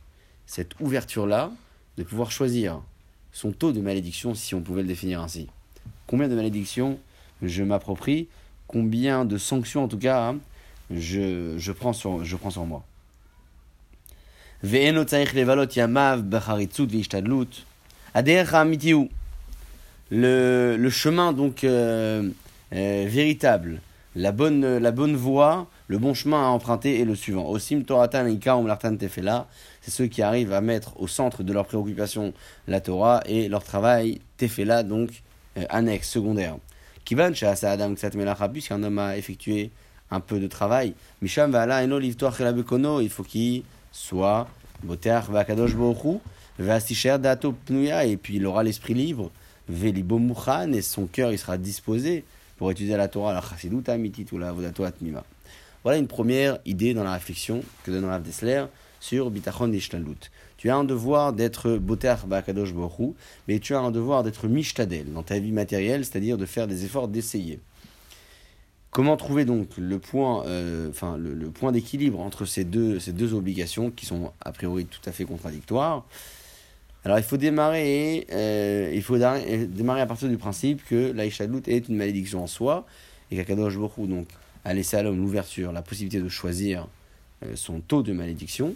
[0.46, 1.50] cette ouverture-là
[1.98, 2.80] de pouvoir choisir
[3.32, 5.48] son taux de malédiction, si on pouvait le définir ainsi.
[6.06, 6.98] Combien de malédictions
[7.42, 8.28] je m'approprie?
[8.68, 10.38] Combien de sanctions, en tout cas, hein,
[10.90, 12.20] je, prends sur,
[12.64, 12.84] moi?
[20.10, 22.30] Le, le chemin donc euh,
[22.72, 23.80] euh, véritable,
[24.16, 27.48] la bonne, la bonne voie Le bon chemin à emprunter est le suivant.
[27.48, 29.48] Osim Toratan Ika Umlartan Tefela,
[29.80, 32.32] c'est ceux qui arrivent à mettre au centre de leur préoccupation
[32.68, 35.22] la Torah et leur travail Tefela, donc
[35.58, 36.56] euh, annexe, secondaire.
[37.04, 39.70] Kivan Shasa Adam Ksat Melacha, puisqu'un homme a effectué
[40.10, 44.46] un peu de travail, Misham Vala Eno Livtoach Elabekono, il faut qu'il soit
[44.84, 46.20] Boteach Vakadosh Bohu,
[46.58, 49.30] Vastisher Dato Pnuya, et puis il aura l'esprit libre,
[49.68, 52.24] Velibo Mouchan, et son cœur il sera disposé
[52.56, 55.24] pour étudier la Torah, la Chassidut Amitit ou la Vodato Atmima.
[55.82, 58.64] Voilà une première idée dans la réflexion que donne Rav Dessler
[59.00, 60.30] sur Bitachon Ishlalut.
[60.56, 63.12] Tu as un devoir d'être Boter Bakadosh Bohu,
[63.48, 66.86] mais tu as un devoir d'être Mishtadel dans ta vie matérielle, c'est-à-dire de faire des
[66.86, 67.60] efforts d'essayer.
[68.90, 73.90] Comment trouver donc le point, euh, le point d'équilibre entre ces deux, ces deux obligations
[73.90, 76.06] qui sont a priori tout à fait contradictoires?
[77.04, 79.38] Alors il faut démarrer, euh, il faut dar-
[79.68, 82.86] démarrer à partir du principe que l'Aïchadout est une malédiction en soi
[83.30, 84.28] et qu'Akadosh Hu, donc
[84.64, 86.88] a laissé à l'homme l'ouverture, la possibilité de choisir
[87.44, 88.74] euh, son taux de malédiction.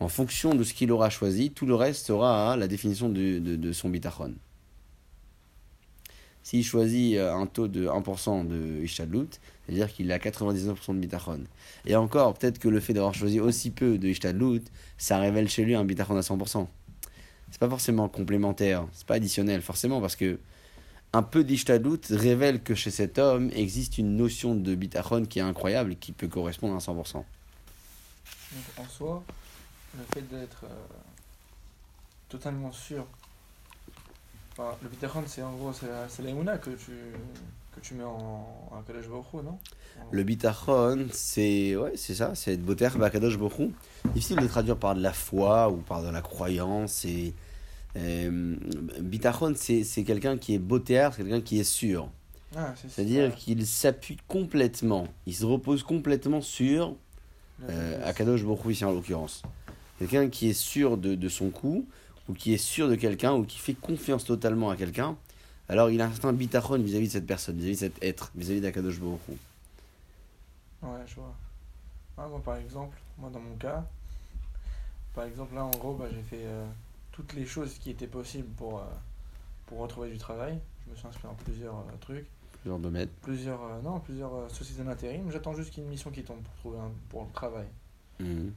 [0.00, 3.90] En fonction de ce qu'il aura choisi, tout le reste sera la définition de, son
[3.90, 4.34] bitachon.
[6.42, 9.28] S'il choisit euh, un taux de 1% de Ishtadlut,
[9.66, 11.40] c'est-à-dire qu'il a 99% de bitachon.
[11.86, 14.62] Et encore, peut-être que le fait d'avoir choisi aussi peu de Ishtadlut,
[14.96, 16.66] ça révèle chez lui un bitachon à 100%.
[17.52, 20.40] C'est pas forcément complémentaire, c'est pas additionnel, forcément, parce que
[21.12, 25.42] un peu d'Ishtadlut révèle que chez cet homme existe une notion de bitachon qui est
[25.42, 27.12] incroyable et qui peut correspondre à 100%.
[27.12, 27.24] Donc,
[28.78, 29.22] en soi,
[29.96, 30.68] le fait d'être euh,
[32.30, 33.06] totalement sûr.
[34.58, 36.92] Le bitachon, c'est en gros, c'est la, que tu,
[37.74, 39.58] que tu mets en, en Kadosh Baruch non?
[40.10, 43.72] Le bitachon, c'est ouais, c'est ça, c'est être boter bakadosh bochou.
[44.14, 47.04] Difficile de traduire par de la foi ou par de la croyance.
[47.04, 47.34] Et
[47.96, 48.56] euh,
[49.00, 52.08] bitachon, c'est quelqu'un qui est boter, c'est quelqu'un qui est sûr.
[52.54, 56.94] Ah, c'est C'est-à-dire qu'il s'appuie complètement, il se repose complètement sur
[57.70, 59.42] euh, Akadosh Baruch ici en l'occurrence.
[59.98, 61.86] Quelqu'un qui est sûr de, de son coup,
[62.28, 65.16] ou qui est sûr de quelqu'un, ou qui fait confiance totalement à quelqu'un,
[65.68, 68.60] alors il a un certain bitachon vis-à-vis de cette personne, vis-à-vis de cet être, vis-à-vis
[68.60, 69.20] d'Akadosh Baruch.
[70.82, 71.34] Ouais, je vois.
[72.18, 73.84] Ah, moi, par exemple, moi, dans mon cas,
[75.14, 76.66] par exemple, là, en gros, bah, j'ai fait euh,
[77.12, 78.84] toutes les choses qui étaient possibles pour, euh,
[79.66, 80.58] pour retrouver du travail.
[80.86, 82.26] Je me suis inscrit dans plusieurs euh, trucs,
[82.64, 83.12] de mettre.
[83.22, 85.30] plusieurs, non, plusieurs sociétés d'intérim.
[85.30, 87.66] J'attends juste qu'il y ait une mission qui tombe pour trouver un, pour le travail.
[88.20, 88.52] Mhm.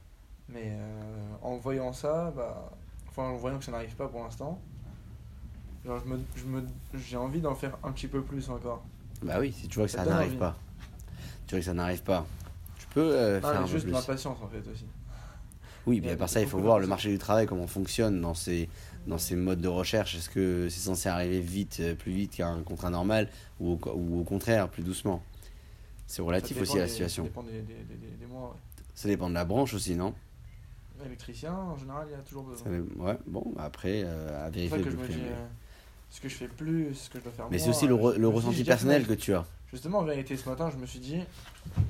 [0.48, 0.78] Mais
[1.42, 2.70] en voyant ça, bah,
[3.08, 4.60] enfin, en voyant que ça n'arrive pas pour l'instant,
[5.86, 6.62] genre, je me, je me,
[6.94, 8.84] j'ai envie d'en faire un petit peu plus encore.
[9.22, 10.56] Bah oui, si tu vois que Ça n'arrive pas.
[11.46, 12.26] Tu vois que ça n'arrive pas.
[12.78, 13.92] Tu peux euh, Ah, faire un mais peu juste plus.
[13.92, 14.84] l'impatience, en fait, aussi.
[15.86, 18.34] Oui, mais à part ça, il faut voir le marché du travail, comment fonctionne dans
[18.34, 18.68] ces,
[19.06, 20.16] dans ces modes de recherche.
[20.16, 23.28] Est-ce que c'est censé arriver vite, euh, plus vite qu'un contrat normal,
[23.60, 25.22] ou au, ou au contraire, plus doucement?
[26.08, 27.22] C'est relatif aussi à la des- situation.
[27.22, 28.60] Ça dépend des, des, des, mois, ouais.
[28.94, 30.12] Ça dépend de la branche aussi, non?
[31.04, 32.64] Électricien, en général, il y a toujours besoin.
[32.64, 35.20] Ça Ouais, bon, après, euh, à C'est vérifier ça que le je me plus dis,
[35.20, 35.46] près, mais- euh,
[36.16, 38.16] ce que je fais plus, ce que je dois faire Mais c'est aussi le, re-
[38.16, 39.44] le ressenti personnel que tu as.
[39.70, 41.18] Justement, en vérité, ce matin, je me suis dit,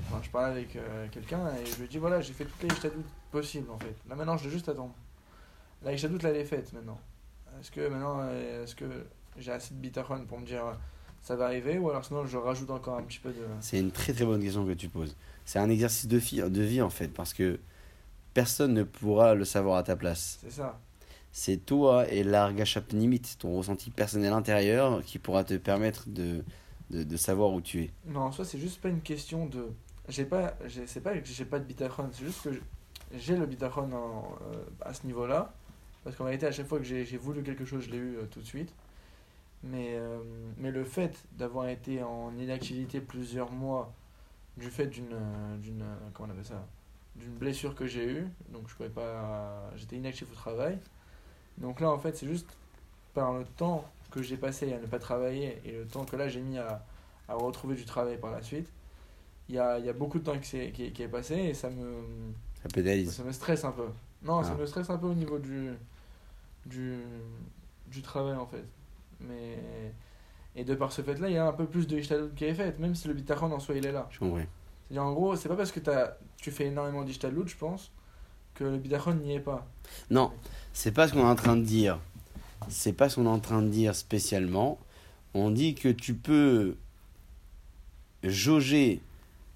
[0.08, 2.62] enfin, je parlais avec euh, quelqu'un et je lui ai dit, voilà, j'ai fait toutes
[2.62, 3.94] les Ishtadout possibles en fait.
[4.08, 4.94] Là maintenant, je dois juste attendre.
[5.84, 6.98] La Ishtadout, là, elle est faite maintenant.
[7.60, 8.84] Est-ce que maintenant, euh, est-ce que
[9.38, 10.72] j'ai assez de bitachon pour me dire euh,
[11.22, 13.44] ça va arriver ou alors sinon je rajoute encore un petit peu de.
[13.60, 15.14] C'est une très très bonne question que tu poses.
[15.44, 17.60] C'est un exercice de vie, de vie en fait, parce que
[18.34, 20.38] personne ne pourra le savoir à ta place.
[20.42, 20.78] C'est ça.
[21.38, 26.42] C'est toi et l'argachapnimit, ton ressenti personnel intérieur, qui pourra te permettre de,
[26.88, 27.90] de, de savoir où tu es.
[28.06, 29.68] Non, en soi, c'est juste pas une question de.
[30.08, 30.54] J'ai pas,
[30.86, 32.58] c'est pas que j'ai pas de bitachon, c'est juste que
[33.12, 35.52] j'ai le bitachon euh, à ce niveau-là.
[36.04, 38.24] Parce qu'en réalité, à chaque fois que j'ai voulu quelque chose, je l'ai eu euh,
[38.30, 38.72] tout de suite.
[39.62, 40.18] Mais, euh,
[40.56, 43.92] mais le fait d'avoir été en inactivité plusieurs mois
[44.56, 45.18] du fait d'une.
[45.62, 46.66] d'une comment on ça
[47.14, 49.70] D'une blessure que j'ai eue, donc je pouvais pas.
[49.76, 50.78] J'étais inactif au travail.
[51.58, 52.48] Donc là, en fait, c'est juste
[53.14, 56.28] par le temps que j'ai passé à ne pas travailler et le temps que là
[56.28, 56.84] j'ai mis à,
[57.28, 58.68] à retrouver du travail par la suite.
[59.48, 61.54] Il y a, y a beaucoup de temps qui, s'est- qui, qui est passé et
[61.54, 62.02] ça me,
[62.62, 63.12] Ça pénalise.
[63.14, 63.86] ça me stresse un peu.
[64.22, 64.60] Non, ça Ah.
[64.60, 65.70] me stresse un peu au niveau du,
[66.66, 66.98] du,
[67.88, 68.64] du travail en fait.
[69.20, 69.58] Mais,
[70.54, 72.54] et de par ce fait-là, il y a un peu plus de Ishtadlout qui est
[72.54, 74.08] faite, même si le bitachon en soi il est là.
[74.10, 74.38] Je comprends.
[74.88, 77.90] C'est-à-dire en gros, c'est pas parce que t'as, tu fais énormément d'Ishtadlout, je pense,
[78.56, 79.66] que le bitachon n'y est pas.
[80.10, 80.32] Non,
[80.72, 81.98] c'est pas ce qu'on est en train de dire.
[82.68, 84.78] C'est pas ce qu'on est en train de dire spécialement.
[85.34, 86.76] On dit que tu peux
[88.24, 89.00] jauger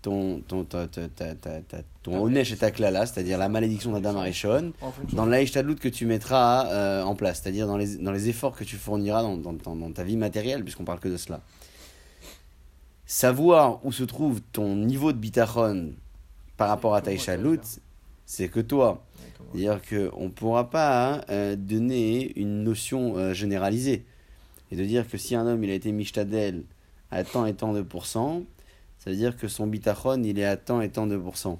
[0.02, 1.60] ton, ton, ta, ta, ta,
[2.02, 4.72] ton onesh et ta klala, c'est-à-dire la malédiction d'Adam Arishon,
[5.12, 8.64] dans l'aïchtadlout que tu mettras euh, en place, c'est-à-dire dans les, dans les efforts que
[8.64, 11.40] tu fourniras dans, dans, dans- dans ta vie matérielle, puisqu'on parle que de cela.
[13.06, 15.92] Savoir où se trouve ton niveau de bitachon
[16.56, 17.60] par rapport à ta Ishadlout,
[18.30, 19.04] c'est que toi.
[19.52, 24.04] C'est-à-dire qu'on ne pourra pas hein, euh, donner une notion euh, généralisée.
[24.70, 26.62] Et de dire que si un homme il a été mishtadel
[27.10, 28.44] à tant et tant de pourcents,
[28.98, 31.58] ça veut dire que son bitachon il est à tant et tant de pourcents.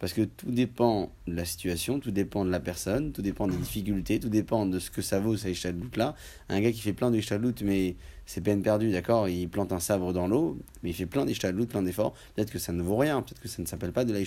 [0.00, 3.56] Parce que tout dépend de la situation, tout dépend de la personne, tout dépend des
[3.56, 6.16] difficultés, tout dépend de ce que ça vaut, ça Ishadlout là.
[6.48, 9.28] Un gars qui fait plein Ishadlout, mais c'est peine perdue, d'accord?
[9.28, 12.14] Il plante un sabre dans l'eau, mais il fait plein d'Ishadlout, plein d'efforts.
[12.34, 14.20] Peut-être que ça ne vaut rien, peut-être que ça ne s'appelle pas de la.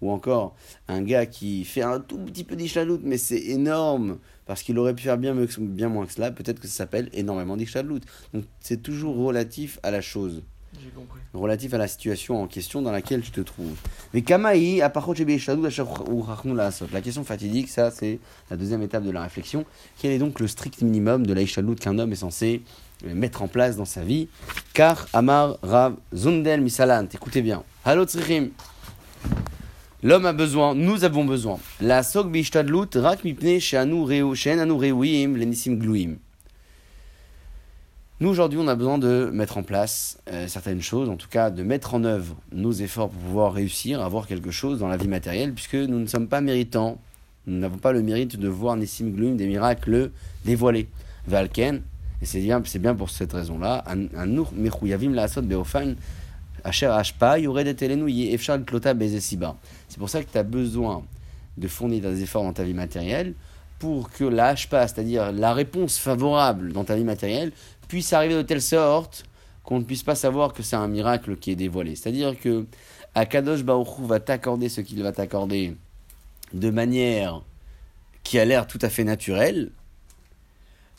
[0.00, 0.54] Ou encore,
[0.88, 4.94] un gars qui fait un tout petit peu d'Ishadlout, mais c'est énorme, parce qu'il aurait
[4.94, 8.00] pu faire bien, mieux bien moins que cela, peut-être que ça s'appelle énormément d'Ishadlout.
[8.32, 10.42] Donc c'est toujours relatif à la chose.
[11.34, 13.76] Relatif à la situation en question dans laquelle tu te trouves.
[14.14, 14.90] Mais Kamaï, la
[17.00, 18.18] question fatidique, ça c'est
[18.50, 19.64] la deuxième étape de la réflexion.
[20.00, 22.62] Quel est donc le strict minimum de la Ishadlout qu'un homme est censé
[23.06, 24.28] euh, mettre en place dans sa vie?
[24.72, 27.62] Car Amar Rav Zundel Misalant, écoutez bien.
[27.84, 28.48] Hallo Tzrichim.
[30.04, 31.58] L'homme a besoin, nous avons besoin.
[31.80, 36.16] La sok bishtadlut rak mipne she'anu reu- she'en anu reuim lenissim gluim.
[38.20, 41.50] Nous aujourd'hui, on a besoin de mettre en place euh, certaines choses, en tout cas
[41.50, 44.96] de mettre en œuvre nos efforts pour pouvoir réussir à avoir quelque chose dans la
[44.96, 46.98] vie matérielle, puisque nous ne sommes pas méritants.
[47.46, 50.12] Nous n'avons pas le mérite de voir Nissim Gluim, des miracles
[50.44, 50.88] dévoilés.
[51.26, 51.82] Valken,
[52.20, 55.94] et c'est bien, c'est bien pour cette raison-là, un nur mechuyavim laasot beofan
[56.64, 59.56] asher ashpa yoredet elenu efshar klota bezesiba.
[59.88, 61.02] C'est pour ça que tu as besoin
[61.56, 63.34] de fournir des efforts dans ta vie matérielle
[63.78, 67.50] pour que la hashpa, c'est-à-dire la réponse favorable dans ta vie matérielle,
[67.92, 69.24] puisse arriver de telle sorte
[69.64, 71.94] qu'on ne puisse pas savoir que c'est un miracle qui est dévoilé.
[71.94, 72.64] C'est-à-dire que
[73.14, 75.76] Akadosh Baruch Hu va t'accorder ce qu'il va t'accorder
[76.54, 77.42] de manière
[78.22, 79.72] qui a l'air tout à fait naturelle,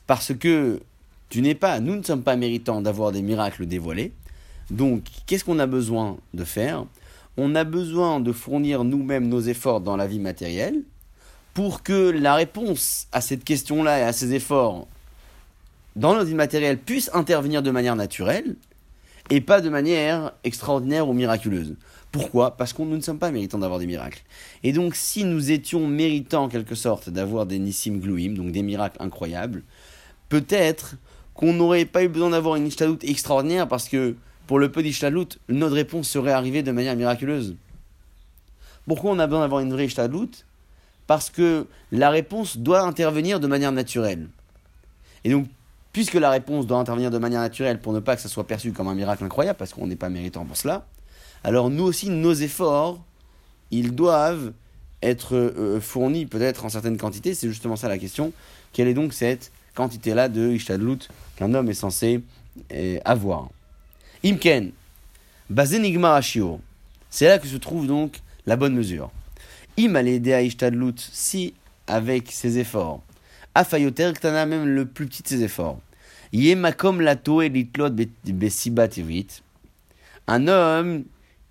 [0.06, 0.82] parce que
[1.30, 4.12] tu n'es pas, nous ne sommes pas méritants d'avoir des miracles dévoilés.
[4.70, 6.86] Donc, qu'est-ce qu'on a besoin de faire?
[7.38, 10.84] On a besoin de fournir nous-mêmes nos efforts dans la vie matérielle
[11.56, 14.88] pour que la réponse à cette question-là et à ces efforts
[15.96, 18.56] dans notre vie matérielle puisse intervenir de manière naturelle
[19.30, 21.76] et pas de manière extraordinaire ou miraculeuse.
[22.12, 22.58] Pourquoi?
[22.58, 24.22] Parce que nous ne sommes pas méritants d'avoir des miracles.
[24.64, 28.62] Et donc, si nous étions méritants en quelque sorte d'avoir des nissim gluim, donc des
[28.62, 29.64] miracles incroyables,
[30.30, 30.96] peut-être
[31.34, 35.30] qu'on n'aurait pas eu besoin d'avoir une ishtalout extraordinaire parce que pour le peu d'ishtalout,
[35.50, 37.56] notre réponse serait arrivée de manière miraculeuse.
[38.86, 40.30] Pourquoi on a besoin d'avoir une vraie ishtalout
[41.08, 44.28] Parce que la réponse doit intervenir de manière naturelle.
[45.24, 45.48] Et donc,
[45.94, 48.74] puisque la réponse doit intervenir de manière naturelle pour ne pas que ça soit perçu
[48.74, 50.86] comme un miracle incroyable, parce qu'on n'est pas méritant pour cela,
[51.44, 53.00] alors nous aussi, nos efforts,
[53.72, 54.54] ils doivent
[55.02, 57.34] être euh, fournis peut-être en certaines quantités.
[57.34, 58.32] C'est justement ça la question.
[58.72, 62.22] Quelle est donc cette quantité-là de ishtadlut qu'un homme est censé
[62.72, 63.50] euh, avoir?
[64.24, 64.72] Imken,
[65.50, 66.62] bazenigma ashio.
[67.10, 69.12] C'est là que se trouve donc la bonne mesure.
[69.78, 71.54] Im à ishtadlut, si
[71.88, 73.02] avec ses efforts,
[73.56, 75.80] afayoter ktana, même le plus petit de ses efforts,
[76.32, 77.90] yemakom lato et litlot
[80.28, 81.04] un homme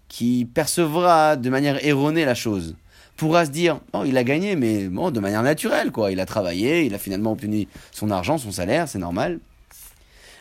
[0.09, 2.77] qui percevra de manière erronée la chose.
[3.17, 6.11] Pourra se dire oh il a gagné mais bon de manière naturelle quoi.
[6.11, 9.39] Il a travaillé il a finalement obtenu son argent son salaire c'est normal.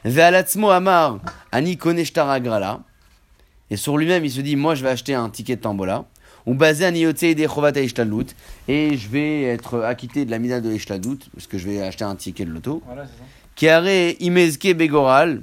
[0.06, 1.20] Amar
[1.52, 1.78] ani
[3.70, 6.06] et sur lui-même il se dit moi je vais acheter un ticket de tambola
[6.46, 8.28] ou basé à niyote des chovat ishtalut
[8.68, 12.04] et je vais être acquitté de la mida de ishtalut parce que je vais acheter
[12.04, 12.82] un ticket de loto.
[12.86, 13.24] Voilà, c'est ça.
[13.56, 15.42] Kiare imezke begoral.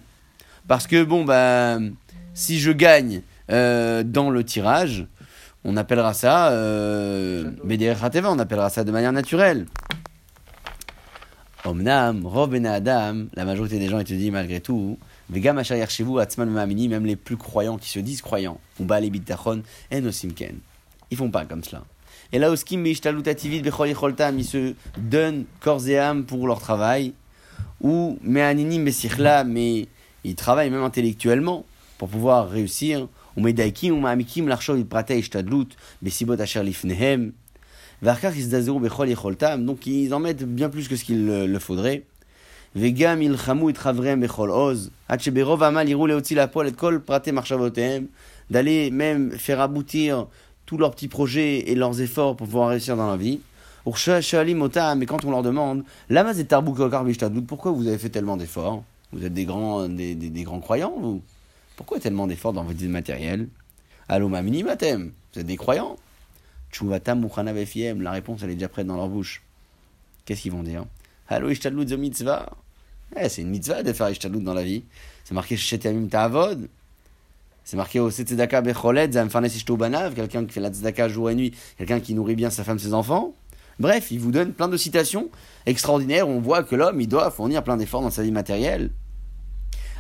[0.67, 1.79] Parce que bon bah
[2.35, 5.07] si je gagne euh, dans le tirage,
[5.65, 9.67] on appellera ça euh, on appellera ça de manière naturelle.
[11.65, 15.77] Omnam, Rov Ben Adam, la majorité des gens, ils te disent malgré tout, Vegam Asher
[15.77, 20.05] Yarshivu Atzman Mamini, même les plus croyants qui se disent croyants, ou Baal Bitachon, en
[20.05, 20.57] Osimken.
[21.11, 21.85] Ils font pas comme cela.
[22.33, 27.14] Et là, Oskim Mishtalutativit Bechol Yecholtam, ils se donnent corps et âme pour leur travail.
[27.81, 29.87] Ou Me'aninim Besichla, mais
[30.25, 31.64] ils travaillent même intellectuellement
[31.97, 33.09] pour pouvoir réussir.
[33.37, 35.68] Ou Medaikim, ou Ma'amikim, Larchov, Iprate, Ishtadlut,
[36.03, 37.33] Besibot Asher Lifnehem.
[38.03, 42.05] Varkar Isdazero Bechol Yecholtam, donc ils en mettent bien plus que ce qu'il le faudrait.
[42.75, 44.92] Vegam Ilchamu Itravrehem Bechol Oz.
[45.09, 48.07] Hacheberov Amal Irou Leotzi Lapol Et Kol Prate Marchavotem.
[48.51, 50.27] D'aller même faire aboutir
[50.68, 53.40] tous leurs petits projets et leurs efforts pour pouvoir réussir dans la vie.
[53.87, 55.83] Mais quand on leur demande,
[57.46, 58.85] pourquoi vous avez fait tellement d'efforts?
[59.14, 61.22] Vous êtes des grands, des, des, des grands croyants, vous?
[61.74, 63.48] Pourquoi tellement d'efforts dans votre vie matérielle?
[64.11, 65.96] Allo ma minimatem, vous êtes des croyants?
[66.78, 69.42] La réponse elle est déjà prête dans leur bouche.
[70.26, 70.85] Qu'est-ce qu'ils vont dire?
[71.28, 72.50] Allo ishtadlut mitzvah?
[73.16, 74.85] Eh, c'est une mitzvah de faire ishtadlut dans la vie.
[75.24, 76.68] C'est marqué Shetemim ta'avod.
[77.70, 82.00] C'est marqué au Tzedaka Becholet, Banav, quelqu'un qui fait la Tzedaka jour et nuit, quelqu'un
[82.00, 83.35] qui nourrit bien sa femme, ses enfants.
[83.78, 85.28] Bref, il vous donne plein de citations
[85.66, 88.88] extraordinaires on voit que l'homme, il doit fournir plein d'efforts dans sa vie matérielle.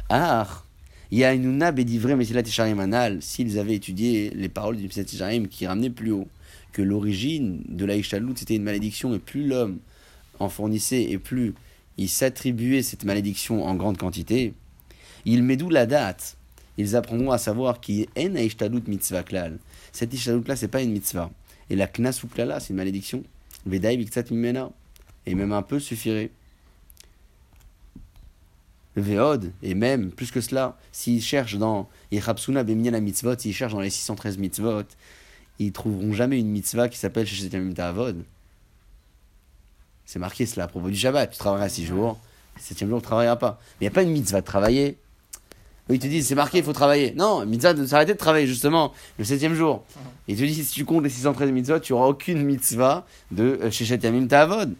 [0.08, 0.48] Ah,
[1.10, 4.84] il y a une Una Bedivre Mesilat Isharim Anal, s'ils avaient étudié les paroles du
[4.84, 6.28] Mesilat qui ramenaient plus haut
[6.72, 9.76] que l'origine de la c'était une malédiction et plus l'homme
[10.38, 11.52] en fournissait et plus
[11.98, 14.54] il s'attribuait cette malédiction en grande quantité,
[15.26, 16.37] il met d'où la date.
[16.78, 19.58] Ils apprendront à savoir qui est en Ishtalut mitzvah klal.
[19.92, 21.30] Cette Ishtalut là, c'est pas une mitzvah.
[21.68, 23.24] Et la knas ou klala, c'est une malédiction.
[23.66, 24.70] Vedaï biktsat mimena.
[25.26, 26.30] Et même un peu suffirait.
[28.96, 33.80] Veod, et même plus que cela, s'ils cherchent dans Yechapsuna la mitzvot, s'ils cherchent dans
[33.80, 34.82] les 613 mitzvot,
[35.58, 38.24] ils trouveront jamais une mitzvah qui s'appelle Sheshetem Avod.
[40.04, 41.30] C'est marqué cela à propos du Shabbat.
[41.30, 42.18] Tu travailleras 6 jours,
[42.56, 43.60] le septième jour, tu ne travailleras pas.
[43.80, 44.98] Mais il n'y a pas une mitzvah de travailler.
[45.90, 47.14] Ils te disent, c'est marqué, il faut travailler.
[47.16, 49.84] Non, mitzvah de s'arrêter de travailler, justement, le septième jour.
[50.26, 54.00] Ils te disent, si tu comptes les 613 mitzvot, tu n'auras aucune mitzvah de Sheshet
[54.02, 54.74] Yamim Ta'avod.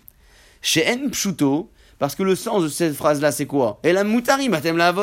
[0.60, 3.80] Chez En Pshuto, parce que le sens de cette phrase-là, c'est quoi?
[3.82, 4.94] Et la moutari, matem la.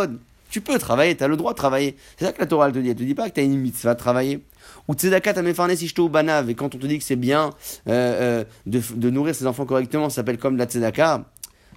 [0.49, 1.97] Tu peux travailler, tu as le droit de travailler.
[2.17, 2.89] C'est ça que la Torah te dit.
[2.89, 4.43] Elle te dit pas que tu as une mitzvah de travailler.
[4.87, 6.49] Ou tzedaka tamefarnes ishto banav.
[6.49, 7.49] Et quand on te dit que c'est bien
[7.89, 11.25] euh, euh, de, nourrir ses enfants correctement, ça s'appelle comme la tzedaka.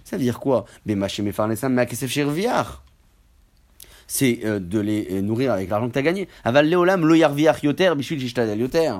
[0.04, 0.64] Ça veut dire quoi?
[4.08, 6.28] C'est euh, de les nourrir avec l'argent que tu as gagné.
[6.42, 8.20] Aval leolam lo yoter bishvil
[8.58, 8.92] yoter.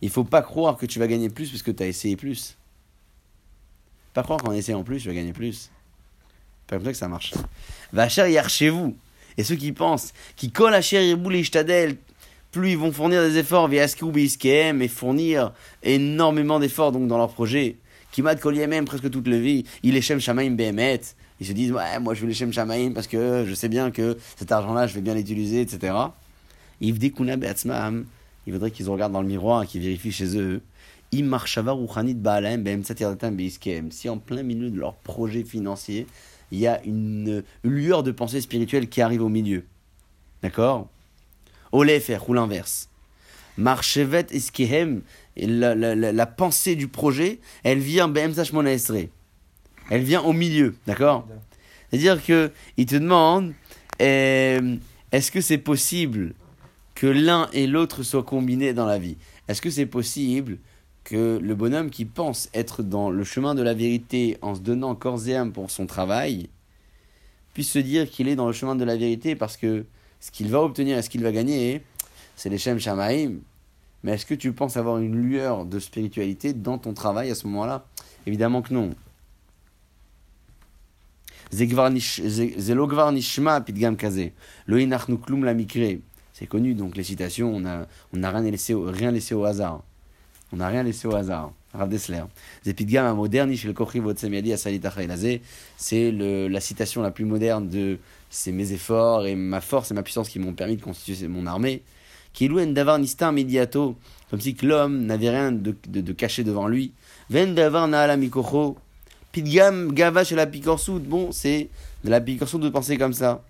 [0.00, 2.56] Il faut pas croire que tu vas gagner plus parce que tu as essayé plus.
[4.14, 5.70] Pas croire qu'en essayant plus, tu vas gagner plus.
[6.66, 7.34] Pas comme ça que ça marche.
[7.92, 8.96] Va hier chez vous.
[9.36, 11.98] Et ceux qui pensent, qui collent à chérir les
[12.50, 17.32] plus ils vont fournir des efforts via SQB, et fournir énormément d'efforts donc dans leur
[17.32, 17.76] projet.
[18.40, 19.64] Collier même presque toute la vie.
[19.82, 21.00] Il est Shem Shamaim Behemet.
[21.40, 23.90] Ils se disent, ouais, moi je veux les Shem Shamaim parce que je sais bien
[23.90, 25.94] que cet argent-là, je vais bien l'utiliser, etc.
[26.80, 26.94] Il
[28.52, 30.60] faudrait qu'ils regardent dans le miroir et qu'ils vérifient chez eux
[31.12, 31.24] si
[34.08, 36.06] en plein milieu de leur projet financier,
[36.52, 39.64] il y a une lueur de pensée spirituelle qui arrive au milieu.
[40.42, 40.88] D'accord?
[42.00, 42.88] Faire ou l'inverse.
[43.56, 45.02] Marchevet eskehem,
[45.36, 48.08] la, la, la, la, pensée du projet, elle vient
[49.90, 51.28] Elle vient au milieu, d'accord
[51.90, 53.52] C'est-à-dire que il te demande
[54.00, 54.76] euh,
[55.12, 56.34] est-ce que c'est possible
[56.94, 59.16] que l'un et l'autre soient combinés dans la vie?
[59.48, 60.58] Est-ce que c'est possible
[61.04, 64.94] que le bonhomme qui pense être dans le chemin de la vérité en se donnant
[64.94, 66.48] corps et âme pour son travail
[67.52, 69.86] puisse se dire qu'il est dans le chemin de la vérité parce que
[70.20, 71.82] ce qu'il va obtenir et ce qu'il va gagner,
[72.36, 73.38] c'est les Shem Shamaim.
[74.02, 77.46] Mais est-ce que tu penses avoir une lueur de spiritualité dans ton travail à ce
[77.48, 77.86] moment-là?
[78.26, 78.94] Évidemment que non.
[81.52, 81.66] C'est
[86.46, 89.82] connu, donc les citations, on n'a on a rien, laissé, rien laissé au hasard.
[90.52, 91.52] On n'a rien laissé au hasard.
[91.72, 92.22] Rav Dessler.
[95.76, 100.02] c'est la citation la plus moderne de c'est mes efforts et ma force et ma
[100.02, 101.82] puissance qui m'ont permis de constituer mon armée.
[102.32, 103.96] Qui loue davar nista mediato,
[104.30, 106.92] comme si l'homme n'avait rien de, de, caché devant lui.
[107.28, 108.76] Ven davar na la mikocho.
[109.32, 111.02] Pidgam gava chez la picorsoud.
[111.02, 111.68] Bon, c'est
[112.04, 113.42] de la picorsoud de penser comme ça.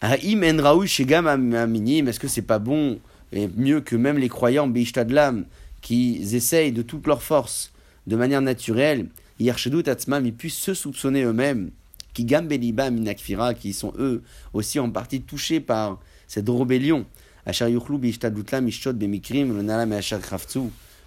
[0.00, 2.06] Haïm en raoui chez gam aminim.
[2.06, 2.98] Est-ce que c'est pas bon
[3.32, 4.70] et mieux que même les croyants
[5.08, 5.44] l'âme
[5.80, 7.72] qui essayent de toute leur force,
[8.06, 9.06] de manière naturelle,
[9.38, 11.70] Yershedut Atzmam, ils puissent se soupçonner eux-mêmes,
[12.12, 14.22] qui Gambeliba Minakfira, qui sont eux
[14.52, 17.06] aussi en partie touchés par cette rébellion,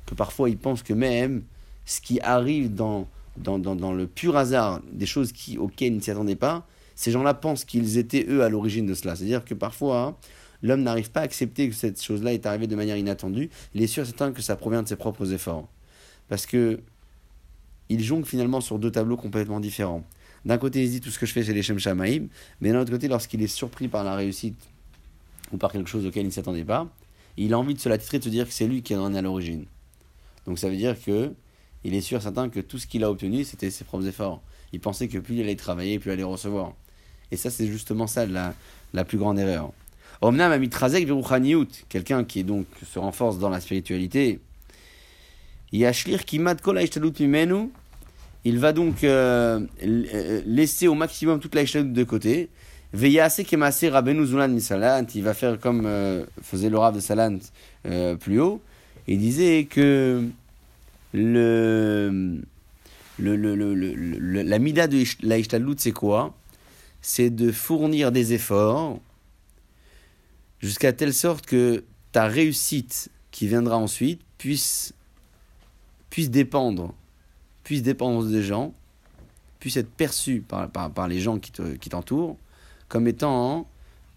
[0.05, 1.43] que parfois ils pensent que même
[1.85, 5.97] ce qui arrive dans, dans, dans, dans le pur hasard, des choses qui, auxquelles ils
[5.97, 9.15] ne s'y attendaient pas, ces gens-là pensent qu'ils étaient eux à l'origine de cela.
[9.15, 10.19] C'est-à-dire que parfois,
[10.61, 13.87] l'homme n'arrive pas à accepter que cette chose-là est arrivée de manière inattendue, il est
[13.87, 15.67] sûr certain que ça provient de ses propres efforts.
[16.29, 16.79] Parce que
[17.89, 20.03] il jongle finalement sur deux tableaux complètement différents.
[20.45, 22.27] D'un côté, il dit tout ce que je fais, c'est les Shem Shamaim,
[22.59, 24.57] mais d'un autre côté, lorsqu'il est surpris par la réussite
[25.51, 26.87] ou par quelque chose auquel il ne s'attendait pas,
[27.37, 29.17] il a envie de se l'attitrer, de se dire que c'est lui qui en est
[29.17, 29.65] à l'origine.
[30.45, 31.33] Donc ça veut dire que
[31.83, 34.41] il est sûr certain que tout ce qu'il a obtenu, c'était ses propres efforts.
[34.71, 36.73] Il pensait que plus il allait travailler, plus il allait recevoir.
[37.31, 39.71] Et ça, c'est justement ça la, plus grande erreur.
[40.21, 41.07] Omnam amitrazek
[41.89, 44.39] quelqu'un qui donc se renforce dans la spiritualité.
[45.71, 46.79] Yashlir kimat kol
[47.19, 47.69] mimenu,
[48.45, 52.49] il va donc euh, euh, laisser au maximum toute la de côté.
[52.93, 57.39] Veyase kemase rabenu zulan misalant, il va faire comme euh, faisait le Rav de Salant
[58.19, 58.61] plus haut.
[59.07, 60.23] Il disait que
[61.13, 62.41] le,
[63.19, 65.37] le, le, le la mida de la
[65.77, 66.35] c'est quoi?
[67.01, 68.99] C'est de fournir des efforts
[70.59, 74.93] jusqu'à telle sorte que ta réussite qui viendra ensuite puisse,
[76.09, 76.93] puisse dépendre,
[77.63, 78.73] puisse dépendre des gens,
[79.59, 82.37] puisse être perçue par, par, par les gens qui te- qui t'entourent
[82.87, 83.67] comme étant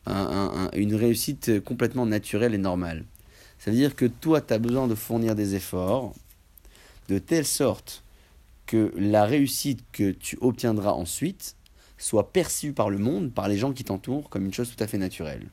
[0.07, 3.05] un- un- un- une réussite complètement naturelle et normale.
[3.59, 6.15] Ça veut dire que toi, tu as besoin de fournir des efforts
[7.09, 8.05] de telle sorte
[8.67, 11.57] que la réussite que tu obtiendras ensuite
[11.99, 14.87] soit perçue par le monde, par les gens qui t'entourent, comme une chose tout à
[14.87, 15.49] fait naturelle.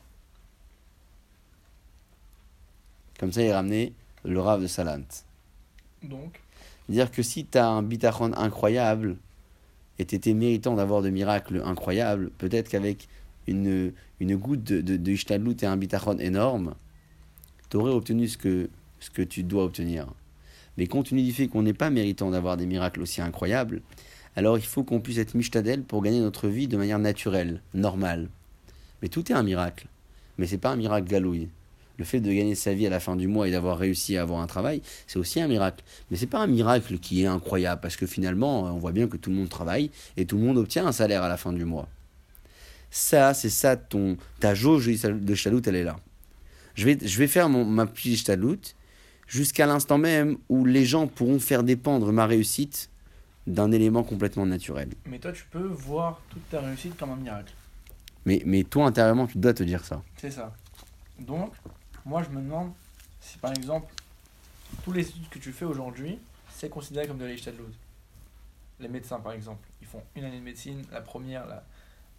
[3.19, 3.93] Comme ça, il est ramené
[4.25, 5.05] le rave de Salant.
[6.01, 6.43] Donc,
[6.89, 9.15] Dire que si tu as un bitachon incroyable
[9.99, 13.07] et tu étais méritant d'avoir de miracles incroyables, peut-être qu'avec
[13.47, 15.11] une, une goutte de, de,
[15.63, 16.75] et un bitachon énorme,
[17.69, 20.07] tu aurais obtenu ce que, ce que tu dois obtenir.
[20.77, 23.81] Mais compte tenu du fait qu'on n'est pas méritant d'avoir des miracles aussi incroyables,
[24.35, 28.29] alors il faut qu'on puisse être mishtadel pour gagner notre vie de manière naturelle, normale.
[29.01, 29.87] Mais tout est un miracle.
[30.37, 31.49] Mais c'est pas un miracle galouille.
[31.99, 34.23] Le fait de gagner sa vie à la fin du mois et d'avoir réussi à
[34.23, 35.83] avoir un travail, c'est aussi un miracle.
[36.09, 39.17] Mais c'est pas un miracle qui est incroyable parce que finalement, on voit bien que
[39.17, 41.65] tout le monde travaille et tout le monde obtient un salaire à la fin du
[41.65, 41.87] mois.
[42.89, 45.97] Ça, c'est ça, ton, ta jauge de chalout, elle est là.
[46.73, 48.59] Je vais, je vais faire mon, ma petite chalout
[49.33, 52.91] jusqu'à l'instant même où les gens pourront faire dépendre ma réussite
[53.47, 54.89] d'un élément complètement naturel.
[55.07, 57.51] mais toi, tu peux voir toute ta réussite comme un miracle.
[58.25, 60.03] Mais, mais toi, intérieurement, tu dois te dire ça.
[60.17, 60.53] C'est ça.
[61.19, 61.51] Donc,
[62.05, 62.73] moi, je me demande
[63.19, 63.91] si, par exemple,
[64.83, 66.19] tous les études que tu fais aujourd'hui,
[66.53, 67.73] c'est considéré comme de l'Eishtadlout.
[68.79, 71.63] Les médecins, par exemple, ils font une année de médecine, la première, la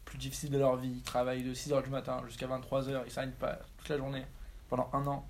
[0.05, 0.95] plus difficile de leur vie.
[0.97, 4.25] Ils travaillent de 6h du matin jusqu'à 23h, ils s'arrêtent pas toute la journée
[4.69, 5.25] pendant un an.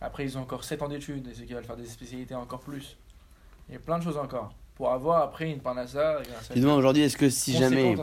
[0.00, 2.60] Après, ils ont encore 7 ans d'études, et ceux qui veulent faire des spécialités encore
[2.60, 2.96] plus.
[3.68, 4.52] Il y a plein de choses encore.
[4.76, 6.18] Pour avoir après une parnassa.
[6.54, 7.96] demandes aujourd'hui, est-ce que si jamais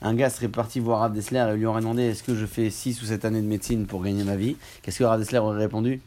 [0.00, 2.70] un gars serait parti voir Rav Dessler et lui aurait demandé est-ce que je fais
[2.70, 5.58] 6 ou 7 années de médecine pour gagner ma vie, qu'est-ce que Rav Dessler aurait
[5.58, 6.00] répondu?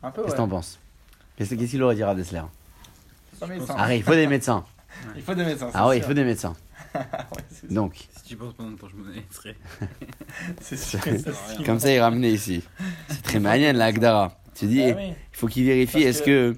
[0.00, 0.46] Un peu, Qu'est-ce que ouais.
[0.46, 0.78] t'en penses?
[1.36, 2.42] Qu'est-ce qu'il aurait dit Rav Dessler?
[3.76, 4.64] Arrête, il faut des médecins.
[5.16, 5.70] Il faut des médecins.
[5.74, 6.54] Ah ouais, il faut des médecins.
[6.94, 9.54] Ouais, Donc, Si tu penses pendant ton chemin, il serait.
[10.60, 10.98] C'est sûr.
[11.66, 12.62] Comme ça, il est ramené ici.
[13.08, 14.32] C'est très malin, la Agdara.
[14.58, 16.56] Tu dis, Ah il oui, faut qu'il vérifie, est-ce que,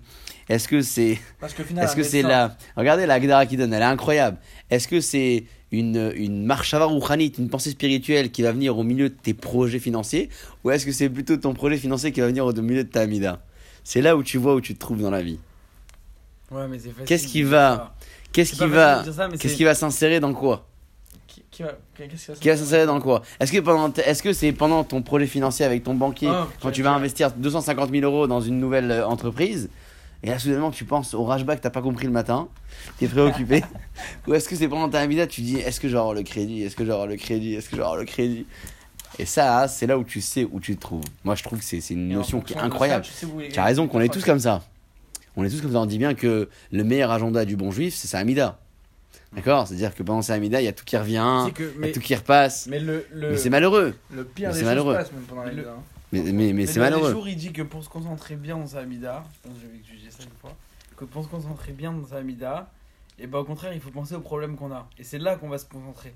[0.49, 4.39] est-ce que c'est, est-ce que c'est la, regardez la Agdara qui donne, elle est incroyable.
[4.71, 9.09] Est-ce que c'est une, une marshava rouchanite, une pensée spirituelle qui va venir au milieu
[9.09, 10.31] de tes projets financiers,
[10.65, 13.03] ou est-ce que c'est plutôt ton projet financier qui va venir au milieu de ta
[13.03, 13.43] Amida?
[13.85, 15.39] C'est là où tu vois où tu te trouves dans la vie.
[16.51, 17.05] Ouais, mais c'est facile.
[17.05, 17.95] Qu'est-ce qui va-.
[18.33, 19.05] Qu'est-ce qui va,
[19.39, 20.70] qu'est-ce qui va s'insérer dans quoi?
[21.61, 23.23] Qui, qui va, qu'est-ce qui va s'insérer dans quoi?
[23.39, 26.71] Est-ce que pendant, est-ce que c'est pendant ton projet financier avec ton banquier, Ah, quand
[26.71, 29.69] tu vas investir 250 000 euros dans une nouvelle euh, entreprise,
[30.23, 32.49] et là soudainement tu penses au rashback que t'as pas compris le matin,
[32.99, 33.63] t'es préoccupé,
[34.27, 36.77] ou est-ce que c'est pendant ta vida tu dis est-ce que j'aurai le crédit, est-ce
[36.77, 38.47] que j'aurai le crédit, est-ce que j'aurai le crédit?
[39.19, 41.05] Et ça, c'est là où tu sais où tu te trouves.
[41.25, 43.05] Moi je trouve que c'est une notion qui est ça, incroyable.
[43.05, 44.63] tu sais Tu as raison qu'on est tous comme ça.
[45.37, 45.81] On est tous comme ça.
[45.81, 48.59] On dit bien que le meilleur agenda du bon juif, c'est sa Amida.
[49.33, 51.49] D'accord C'est-à-dire que pendant sa Amida, il y a tout qui revient,
[51.81, 52.67] il y a tout qui repasse.
[52.67, 53.95] mais le, le, Mais c'est malheureux.
[54.13, 54.95] Le pire Mais des malheureux.
[54.95, 55.53] passe même pendant hein.
[56.13, 57.13] Mais, mais, mais Mais c'est malheureux.
[57.13, 59.79] jour, il dit que pour se concentrer bien dans sa Amida, je pense que j'avais
[59.79, 60.57] étudié ça une fois,
[60.97, 62.71] que pour se concentrer bien dans sa Amida,
[63.21, 64.89] et ben au contraire, il faut penser aux problèmes qu'on a.
[64.99, 66.15] Et c'est là qu'on va se concentrer.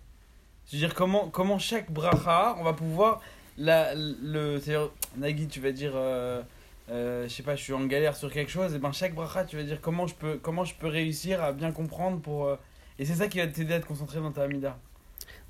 [0.67, 3.21] C'est-à-dire comment, comment chaque bracha, on va pouvoir.
[3.57, 6.43] La, le, c'est-à-dire, Nagui, tu vas dire, euh,
[6.91, 9.45] euh, je sais pas, je suis en galère sur quelque chose, et ben chaque bracha,
[9.45, 12.57] tu vas dire comment je peux, comment je peux réussir à bien comprendre pour.
[12.99, 14.77] Et c'est ça qui va t'aider à te concentrer dans ta Amida.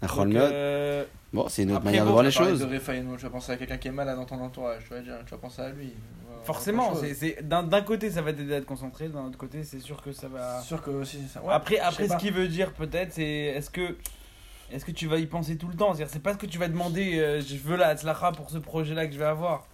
[0.02, 2.60] Nachol Donc, euh, Bon, c'est une autre Après, manière de voir les choses.
[2.60, 5.00] De Refaïno, tu vas penser à quelqu'un qui est malade dans ton entourage, tu vas,
[5.00, 5.92] dire, tu vas penser à lui.
[6.26, 9.64] Voilà, forcément, c'est, d'un, d'un côté, ça va t'aider à te concentrer, d'un autre côté,
[9.64, 10.60] c'est sûr que ça va.
[10.60, 11.42] Sûr que aussi c'est ça.
[11.44, 13.96] Ouais, après, après ce qu'il veut dire peut-être, c'est est-ce que
[14.72, 15.94] est-ce que tu vas y penser tout le temps?
[15.94, 17.18] C'est-à-dire, c'est pas ce que tu vas demander.
[17.18, 19.66] euh, je veux la Hatzlacha pour ce projet-là que je vais avoir.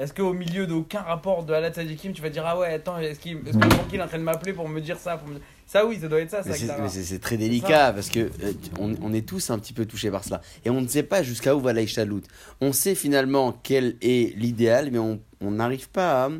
[0.00, 3.20] Est-ce qu'au milieu d'aucun rapport de Alat Sadikim, tu vas dire ah ouais attends est-ce
[3.20, 5.38] qu'il le banquier est en train de m'appeler pour me dire ça pour me...
[5.66, 6.42] Ça oui, ça doit être ça.
[6.42, 10.24] C'est- très délicat parce que euh, on, on est tous un petit peu touchés par
[10.24, 10.40] cela.
[10.64, 12.22] Et on ne sait pas jusqu'à où va l'Aïchalout.
[12.62, 16.30] On sait finalement quel est l'idéal, mais on on n'arrive pas à,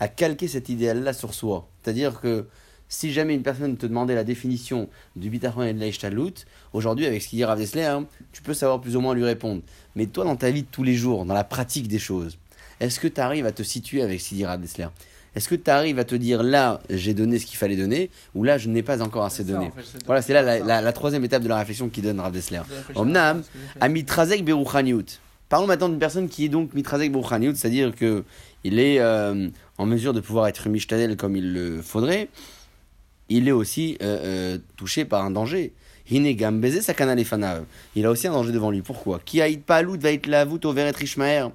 [0.00, 1.68] à calquer cet idéal-là sur soi.
[1.82, 2.46] C'est-à-dire que
[2.88, 6.34] si jamais une personne te demandait la définition du bitachon et de l'Aïchalout,
[6.72, 9.24] aujourd'hui, avec ce qu'il dit Rav Dessler, hein, tu peux savoir plus ou moins lui
[9.24, 9.62] répondre.
[9.96, 12.38] Mais toi, dans ta vie de tous les jours, dans la pratique des choses,
[12.80, 14.86] est-ce que tu arrives à te situer avec Rav Dessler
[15.34, 18.44] Est-ce que tu arrives à te dire là, j'ai donné ce qu'il fallait donner, ou
[18.44, 19.66] là, je n'ai pas encore assez donné?
[19.66, 20.64] en fait, voilà, c'est là la, ça.
[20.64, 22.60] la- la troisième étape de la réflexion qui donne Rav Dessler.
[22.94, 23.42] Omnam,
[23.80, 25.04] à mitrazek beruchaniut.
[25.48, 28.24] Parlons maintenant d'une personne qui est donc mitrazek beruchaniut, c'est-à-dire que
[28.64, 29.48] il est euh,
[29.78, 32.28] en mesure de pouvoir être mishtadel comme il le faudrait.
[33.28, 35.72] Il est aussi euh, euh, touché par un danger.
[36.10, 36.26] Il
[38.06, 38.82] a aussi un danger devant lui.
[38.82, 39.20] Pourquoi?
[39.24, 41.48] Qui haït pas lout va être la voûte au veret rishmaer.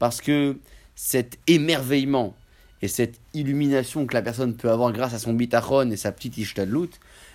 [0.00, 0.56] Parce que
[0.96, 2.34] cet émerveillement
[2.82, 6.38] et cette illumination que la personne peut avoir grâce à son bitachon et sa petite
[6.38, 6.90] ishtadlout,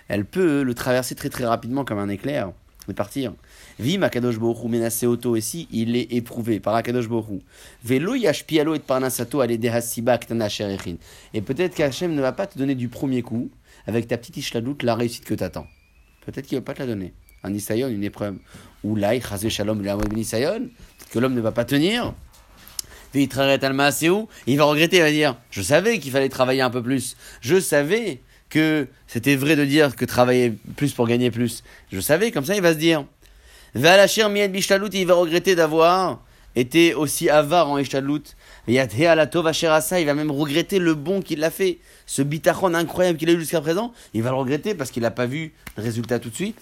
[0.08, 2.52] elle peut le traverser très très rapidement comme un éclair
[2.90, 3.34] et partir.
[3.80, 7.42] Vim Akadosh Borou menacé auto ici, il est éprouvé par Akadosh Borou.
[7.84, 9.44] Velo yashpialo et parnasato.
[9.44, 13.52] Et peut-être qu'Hachem ne va pas te donner du premier coup,
[13.86, 15.68] avec ta petite ishtadlout, la réussite que t'attends.
[16.26, 17.14] Peut-être qu'il ne va pas te la donner.
[17.44, 18.38] Un isayon, une épreuve.
[18.84, 20.70] Ou l'aï, chazé shalom, le ben
[21.12, 22.16] que l'homme ne va pas tenir.
[23.16, 27.16] Il va regretter, il va dire Je savais qu'il fallait travailler un peu plus.
[27.42, 31.64] Je savais que c'était vrai de dire que travailler plus pour gagner plus.
[31.92, 33.06] Je savais, comme ça il va se dire.
[33.76, 36.22] Bishtalout, il va regretter d'avoir
[36.56, 38.24] été aussi avare en ishtalout.
[38.68, 41.80] Il va même regretter le bon qu'il a fait.
[42.06, 45.12] Ce bitachon incroyable qu'il a eu jusqu'à présent, il va le regretter parce qu'il n'a
[45.12, 46.60] pas vu le résultat tout de suite.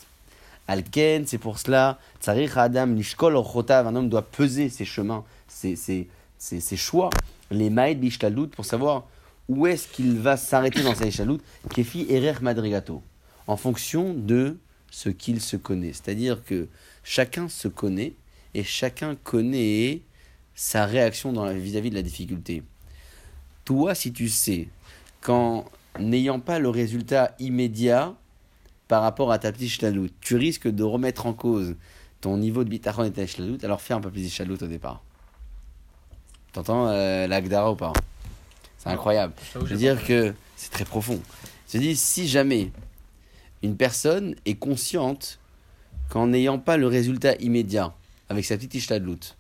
[0.68, 6.08] Alken, c'est pour cela, Adam, Nishkol, un homme doit peser ses chemins, ses, ses,
[6.44, 7.10] ses, choix,
[7.52, 9.08] les maïd b'ishtalout, pour savoir
[9.48, 11.40] où est-ce qu'il va s'arrêter dans sa ishtalout,
[11.74, 13.02] kefi erer madrigato,
[13.48, 14.58] en fonction de
[14.92, 15.94] ce qu'il se connaît.
[15.94, 16.68] C'est-à-dire que
[17.04, 18.14] chacun se connaît
[18.54, 20.02] et chacun connaît
[20.54, 22.64] sa réaction vis-à-vis de la difficulté.
[23.66, 24.68] Toi, si tu sais
[25.22, 25.66] qu'en
[25.98, 28.14] n'ayant pas le résultat immédiat
[28.88, 31.76] par rapport à ta petite ishtalout, tu risques de remettre en cause
[32.20, 35.02] ton niveau de bitachon et ta ishtalout, alors fais un peu plus d'ishtalout au départ.
[36.54, 37.94] T'entends euh, l'Agdara ou pas
[38.78, 39.34] C'est incroyable.
[39.56, 41.20] Je veux dire que c'est très profond.
[41.72, 42.72] Je dis, si jamais
[43.64, 45.40] une personne est consciente
[46.10, 47.96] qu'en n'ayant pas le résultat immédiat
[48.30, 49.36] avec sa petite ishtadlout,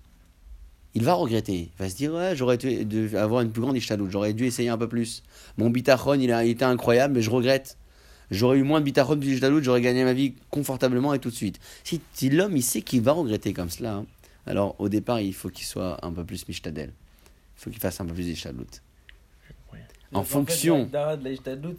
[0.95, 1.69] il va regretter.
[1.71, 4.69] Il va se dire, ouais, j'aurais dû avoir une plus grande ishtadlout, j'aurais dû essayer
[4.69, 5.21] un peu plus.
[5.57, 7.77] Mon bitachon, il a été incroyable, mais je regrette.
[8.31, 11.35] J'aurais eu moins de bitachon, plus d'ishtadlout, j'aurais gagné ma vie confortablement et tout de
[11.35, 11.59] suite.
[11.83, 14.05] Si, l'homme, il sait qu'il va regretter comme cela, hein,
[14.47, 16.91] alors au départ, il faut qu'il soit un peu plus mishtadel
[17.63, 18.81] faut qu'il fasse un peu plus d'Ishtadlout.
[20.13, 20.89] En fonction.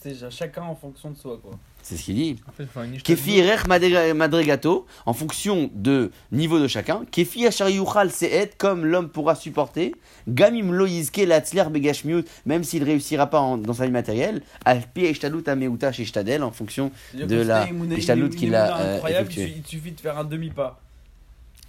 [0.03, 1.53] c'est chacun en fonction de soi, quoi.
[1.83, 2.37] C'est ce qu'il dit.
[3.05, 3.43] Kefi
[4.15, 7.05] madregato, en fonction de niveau de chacun.
[7.11, 7.69] Kefi achar
[8.11, 9.95] se'et, comme l'homme pourra supporter.
[10.27, 14.43] Gamim lo yizke latzler begashmiut, même s'il réussira pas dans sa vie matérielle.
[14.65, 15.55] Alpi ameuta
[16.41, 19.55] en fonction de la ishtadlut qu'il a euh, effectué.
[19.59, 20.81] Il suffit de faire un demi-pas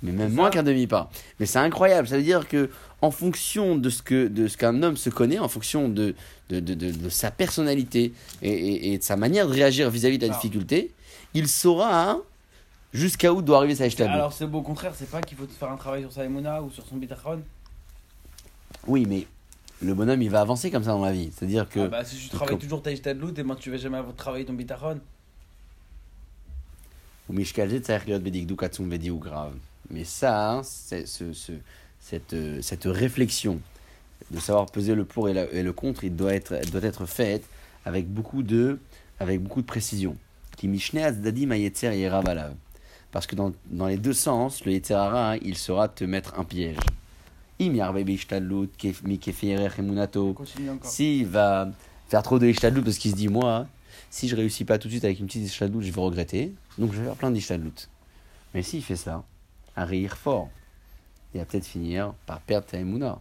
[0.05, 1.09] mais même moins qu'un demi-pas.
[1.39, 2.69] Mais c'est incroyable, ça veut dire que
[3.05, 6.15] en fonction de ce que de ce qu'un homme se connaît, en fonction de
[6.49, 10.33] de, de, de, sa personnalité et, et, de sa manière de réagir vis-à-vis de la
[10.33, 10.91] difficulté,
[11.33, 12.21] il saura hein,
[12.93, 14.15] jusqu'à où doit arriver sa ishtadlout.
[14.15, 16.71] Alors c'est au contraire, c'est pas qu'il faut faire un travail sur sa emuna ou
[16.71, 17.41] sur son bitachon
[18.87, 19.27] Oui, mais
[19.81, 21.81] le bonhomme il va avancer comme ça dans la vie, c'est-à-dire que.
[21.81, 24.53] Ah bah, si tu travailles toujours ta ishtadlout, et moi tu vas jamais travailler ton
[24.53, 24.99] bitachon.
[29.89, 31.51] Mais ça, hein, c'est ce, ce,
[32.05, 33.59] cette, euh, cette réflexion
[34.29, 37.43] de savoir peser le pour et, et, le contre, il doit être, doit être faite
[37.83, 38.79] avec beaucoup de,
[39.19, 40.15] avec beaucoup de précision.
[43.11, 46.43] Parce que dans, dans les deux sens, le Yetzerara, hein, il saura te mettre un
[46.43, 46.77] piège.
[50.83, 51.71] S'il va
[52.07, 53.67] faire trop de Ishtadlout parce qu'il se dit, moi,
[54.11, 56.53] si je réussis pas tout de suite avec une petite Ishtadlout, je vais regretter.
[56.77, 57.87] Donc je vais faire plein d'Ishtadlout.
[58.53, 59.23] Mais s'il fait ça,
[59.75, 60.49] à rire fort.
[61.35, 63.19] Il va peut-être finir par perdre ta emuna.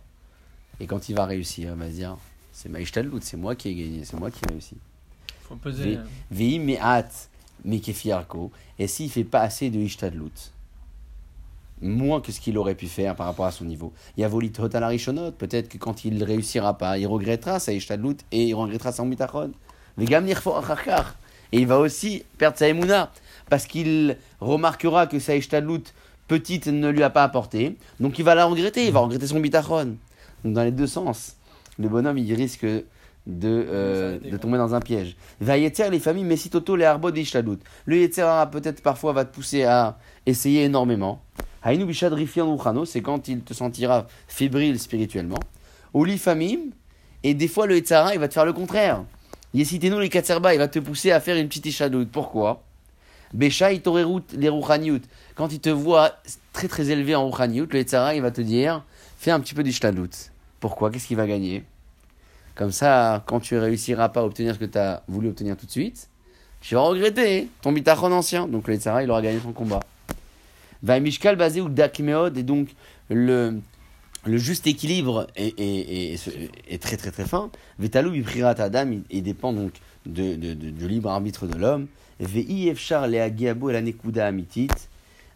[0.79, 2.17] Et quand il va réussir, il va se dire
[2.53, 2.79] c'est ma
[3.21, 4.77] c'est moi qui ai gagné, c'est moi qui ai réussi.
[5.43, 5.99] Faut peser.
[6.31, 7.11] Me'at
[7.65, 8.53] mekefiarko.
[8.79, 10.53] Et s'il fait pas assez de ishtadlut,
[11.83, 13.93] moins que ce qu'il aurait pu faire par rapport à son niveau.
[14.17, 18.19] Il y a volit rishonot, peut-être que quand il réussira pas, il regrettera sa ishtadlut
[18.31, 19.51] et il regrettera son mitachon.
[19.99, 20.05] Et
[21.61, 23.11] il va aussi perdre sa emuna
[23.51, 25.93] parce qu'il remarquera que sa ishtadlut
[26.29, 27.77] petite ne lui a pas apporté.
[28.01, 29.97] Donc il va la regretter, il va regretter son bitachon.
[30.45, 31.37] Donc dans les deux sens,
[31.79, 32.85] le bonhomme il risque de,
[33.47, 35.16] euh, de tomber dans un piège.
[35.41, 37.59] Va yetzer les familles mesitoto les arbot d'ishtadut.
[37.87, 41.22] Le yetzer peut-être parfois va te pousser à essayer énormément.
[41.62, 45.41] Hainu c'est quand il te sentira fébrile spirituellement.
[45.95, 46.72] Oli famille,
[47.22, 49.05] et des fois le yetzer il va te faire le contraire.
[49.55, 52.07] Yesitenu les il va te pousser à faire une petite ishadut.
[52.07, 52.64] Pourquoi?
[53.35, 53.82] Besha les
[55.35, 56.12] Quand il te voit
[56.53, 58.85] très très élevé en rouchaniut, le Yetzara, il va te dire
[59.18, 60.30] fais un petit peu d'ishtadlout.
[60.61, 60.91] Pourquoi?
[60.91, 61.64] Qu'est-ce qu'il va gagner?
[62.55, 65.66] Comme ça, quand tu réussiras pas à obtenir ce que tu as voulu obtenir tout
[65.66, 66.09] de suite,
[66.61, 68.47] tu vas regretter ton bitachon ancien.
[68.47, 69.80] Donc le Yetzara, il aura gagné son combat.
[70.85, 72.68] Va Mishkal basé ou Dakmeod, et donc
[73.11, 73.59] le,
[74.26, 76.14] le juste équilibre est, est,
[76.68, 77.51] est, très très très fin.
[77.80, 79.72] Vetalou Biprirat Adam, il, dépend donc
[80.07, 81.87] de, de, de, du libre arbitre de l'homme.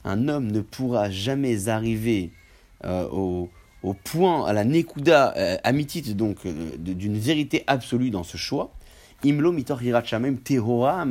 [0.05, 2.31] Un homme ne pourra jamais arriver
[2.85, 3.49] euh, au,
[3.83, 8.73] au point, à la nekuda euh, amitit, donc euh, d'une vérité absolue dans ce choix,
[9.25, 11.05] imlo mitor hirachamem tehora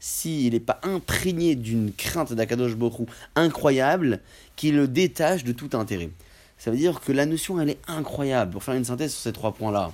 [0.00, 3.06] s'il n'est pas imprégné d'une crainte d'Akadosh Borou
[3.36, 4.20] incroyable
[4.56, 6.10] qui le détache de tout intérêt.
[6.58, 8.52] Ça veut dire que la notion, elle est incroyable.
[8.52, 9.92] Pour faire une synthèse sur ces trois points-là.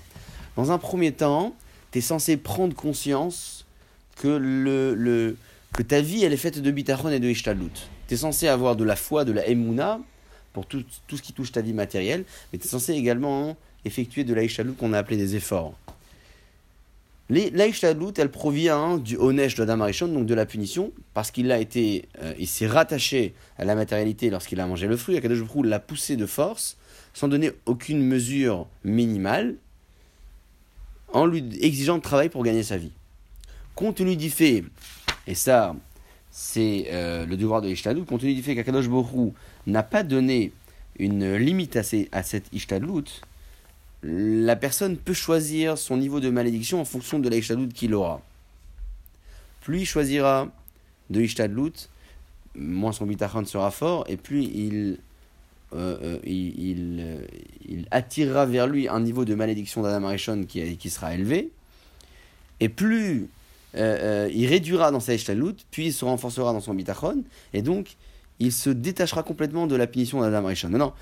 [0.57, 1.55] Dans un premier temps,
[1.93, 3.65] tu es censé prendre conscience
[4.17, 5.37] que, le, le-
[5.73, 7.71] que ta vie, elle est faite de bitachon et de ishtalut.
[8.09, 10.01] Tu es censé avoir de la foi, de la emuna,
[10.53, 14.25] pour tout, tout ce qui touche ta vie matérielle, mais tu es censé également effectuer
[14.25, 14.43] de la
[14.79, 15.75] qu'on a appelé des efforts.
[17.31, 21.31] Les- La ishtalut, elle provient du onesh de Adam Arishon, donc de la punition, parce
[21.31, 25.17] qu'il a été, euh, il s'est rattaché à la matérialité lorsqu'il a mangé le fruit.
[25.19, 26.79] Akadosh l'a poussé de force,
[27.13, 29.57] sans donner aucune mesure minimale,
[31.13, 32.93] en lui exigeant de travail pour gagner sa vie.
[33.75, 34.65] Compte tenu du fait,
[35.27, 35.75] et ça,
[36.31, 39.33] c'est euh, le devoir de l'Ishtadlut, compte tenu du fait qu'Akadosh Hu
[39.67, 40.53] n'a pas donné
[40.99, 41.83] une limite à,
[42.13, 43.23] à cette Ishtadlut,
[44.03, 48.23] la personne peut choisir son niveau de malédiction en fonction de la Ishtadlut qu'il aura.
[49.61, 50.49] Plus il choisira
[51.11, 51.89] de Ishtadlut,
[52.55, 54.99] moins son bitachon sera fort, et plus il,
[55.75, 57.27] euh, euh, il,
[57.69, 61.51] il attirera vers lui un niveau de malédiction d'Adam Arishon qui, qui sera élevé,
[62.61, 63.29] et plus
[63.75, 67.63] euh, euh, il réduira dans sa Ishtadlut, puis il se renforcera dans son bitachon, et
[67.63, 67.97] donc
[68.41, 70.71] il se détachera complètement de la punition d'Adam Arishon.
[70.71, 70.95] Maintenant,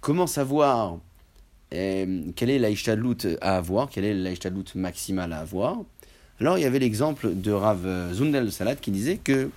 [0.00, 0.98] comment savoir
[1.72, 5.78] euh, quelle est la Ishtadlut à avoir, quelle est la Ishtadlut maximale à avoir?
[6.40, 9.50] Alors, il y avait l'exemple de Rav Zundel de Salat qui disait que,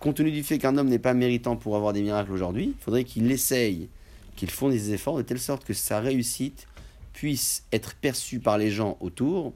[0.00, 2.82] compte tenu du fait qu'un homme n'est pas méritant pour avoir des miracles aujourd'hui, il
[2.82, 3.88] faudrait qu'il essaye,
[4.34, 6.66] qu'il fournisse des efforts de telle sorte que sa réussite
[7.12, 9.52] puisse être perçue par les gens autour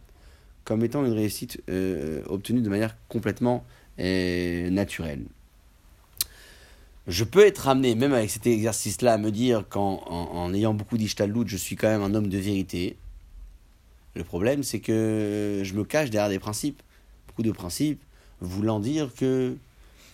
[0.64, 3.64] comme étant une réussite euh, obtenue de manière complètement
[3.98, 5.24] euh, naturelle.
[7.06, 10.74] Je peux être amené, même avec cet exercice-là, à me dire qu'en en, en ayant
[10.74, 12.98] beaucoup d'ishtalut, je suis quand même un homme de vérité.
[14.14, 16.82] Le problème, c'est que je me cache derrière des principes.
[17.28, 18.02] Beaucoup de principes
[18.42, 19.56] voulant dire que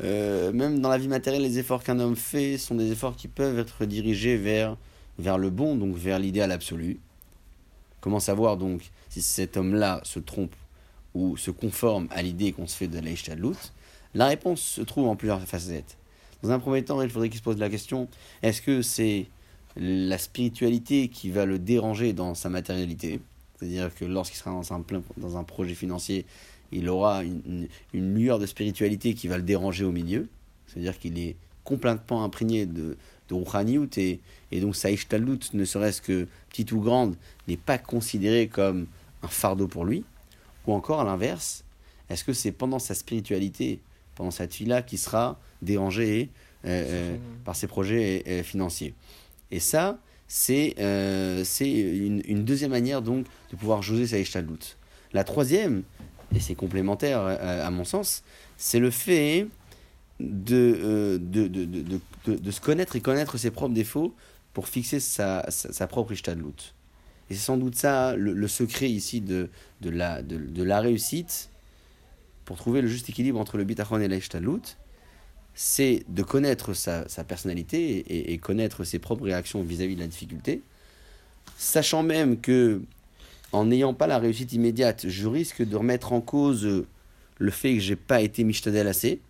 [0.03, 3.29] euh, même dans la vie matérielle, les efforts qu'un homme fait sont des efforts qui
[3.29, 4.77] peuvent être dirigés vers,
[5.19, 6.99] vers le bon, donc vers l'idéal absolu.
[8.01, 10.55] Comment savoir donc si cet homme-là se trompe
[11.15, 13.57] ou se conforme à l'idée qu'on se fait de l'Aïchtadlout
[14.15, 15.97] La réponse se trouve en plusieurs facettes.
[16.43, 18.09] Dans un premier temps, il faudrait qu'il se pose la question
[18.43, 19.27] est-ce que c'est
[19.77, 23.21] la spiritualité qui va le déranger dans sa matérialité?
[23.59, 26.27] C'est-à-dire que lorsqu'il sera dans un, plein, dans un projet financier,
[26.75, 30.29] il aura une, lueur de spiritualité qui va le déranger au milieu.
[30.66, 32.97] C'est-à-dire qu'il est complètement imprégné de,
[33.29, 34.20] de Rouhaniout et,
[34.53, 37.16] donc sa Ishtalout, ne serait-ce que petite ou grande,
[37.49, 38.87] n'est pas considérée comme
[39.22, 40.05] un fardeau pour lui.
[40.66, 41.64] Ou encore à l'inverse,
[42.11, 43.81] est-ce que c'est pendant sa spiritualité,
[44.14, 46.31] pendant cette vie-là, qui sera dérangé
[46.64, 48.95] euh, euh, par ses projets euh, financiers?
[49.51, 54.77] Et ça, c'est une, une, deuxième manière donc de pouvoir jauger sa Ishtalout.
[55.12, 55.85] La troisième,
[56.35, 58.22] et c'est complémentaire à, à, mon sens,
[58.57, 59.47] c'est le fait
[60.20, 64.14] de, de, de, de, de, se connaître et connaître ses propres défauts
[64.53, 66.55] pour fixer sa, sa, sa propre Ishtadlout.
[67.30, 69.49] Et c'est sans doute ça le, secret ici de,
[69.80, 71.49] de, la, de, de, la réussite
[72.45, 74.62] pour trouver le juste équilibre entre le bitachon et la Ishtadlout.
[75.55, 80.09] C'est de connaître sa, sa personnalité et, connaître ses propres réactions vis-à-vis -vis de la
[80.09, 80.62] difficulté,
[81.57, 82.82] sachant même que
[83.55, 86.85] en n'ayant pas la réussite immédiate, je risque de remettre en cause
[87.39, 89.21] le fait que j'ai pas été mishtadel assez.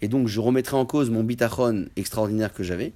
[0.00, 2.92] Et donc je remettrai en cause mon bitachon extraordinaire que j'avais.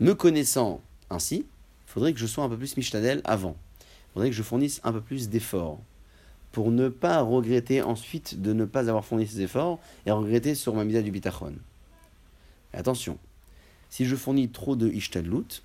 [0.00, 1.44] Me connaissant ainsi,
[1.86, 3.56] il faudrait que je sois un peu plus mishtadel avant.
[3.80, 5.80] Il faudrait que je fournisse un peu plus d'efforts.
[6.50, 10.74] Pour ne pas regretter ensuite de ne pas avoir fourni ces efforts et regretter sur
[10.74, 11.54] ma mida du bitachon.
[12.72, 13.18] Attention,
[13.90, 15.62] si je fournis trop de ishtadlut,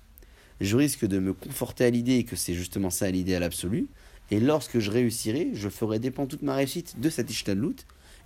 [0.60, 3.88] je risque de me conforter à l'idée que c'est justement ça l'idéal absolu.
[4.30, 7.76] Et lorsque je réussirai, je ferai dépendre toute ma réussite de cette ishtadlut.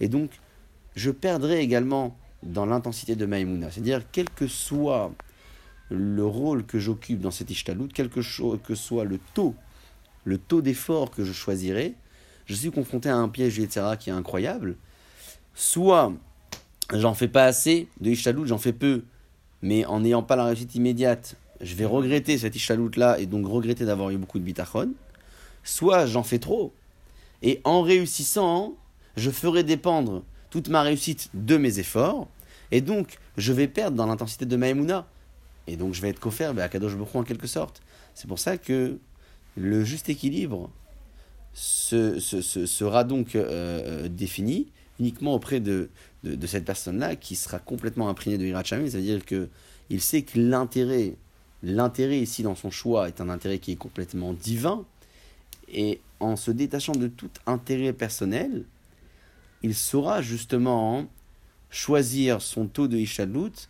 [0.01, 0.31] Et donc,
[0.97, 3.71] je perdrai également dans l'intensité de Maïmouna.
[3.71, 5.13] C'est-à-dire, quel que soit
[5.91, 9.55] le rôle que j'occupe dans cette ishtadlut, quel que, soit le taux,
[10.25, 11.95] le taux d'effort que je choisirai,
[12.47, 14.77] je suis confronté à un piège, etc., qui est incroyable.
[15.55, 16.13] Soit
[16.93, 19.05] j'en fais pas assez de ishtadlut, j'en fais peu,
[19.61, 23.85] mais en n'ayant pas la réussite immédiate, je vais regretter cette ishalout-là et donc regretter
[23.85, 24.93] d'avoir eu beaucoup de bitachon,
[25.65, 26.73] soit j'en fais trop.
[27.43, 28.75] Et en réussissant,
[29.17, 32.29] je ferai dépendre toute ma réussite de mes efforts,
[32.71, 35.07] et donc je vais perdre dans l'intensité de Maïmouna.
[35.67, 37.83] Et donc je vais être coffert à Kadosh Bokhu en quelque sorte.
[38.15, 38.99] C'est pour ça que
[39.57, 40.71] le juste équilibre
[41.53, 45.91] se, se, se, sera donc euh, défini uniquement auprès de,
[46.23, 48.89] de, cette personne-là qui sera complètement imprégné de Hirat Shamim.
[48.89, 49.49] Ça veut dire que
[49.91, 51.17] il sait que l'intérêt,
[51.63, 54.85] l'intérêt ici dans son choix est un intérêt qui est complètement divin.
[55.69, 58.65] Et en se détachant de tout intérêt personnel,
[59.63, 61.07] il saura justement
[61.71, 63.69] choisir son taux de Ishadlut.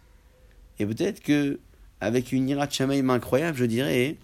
[0.79, 1.61] Et peut-être que,
[2.01, 4.17] avec une Shamaim incroyable, je dirais,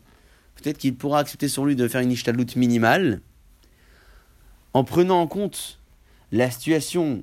[0.57, 3.21] peut-être qu'il pourra accepter sur lui de faire une Ishadlut minimale
[4.75, 5.79] en prenant en compte
[6.33, 7.23] la situation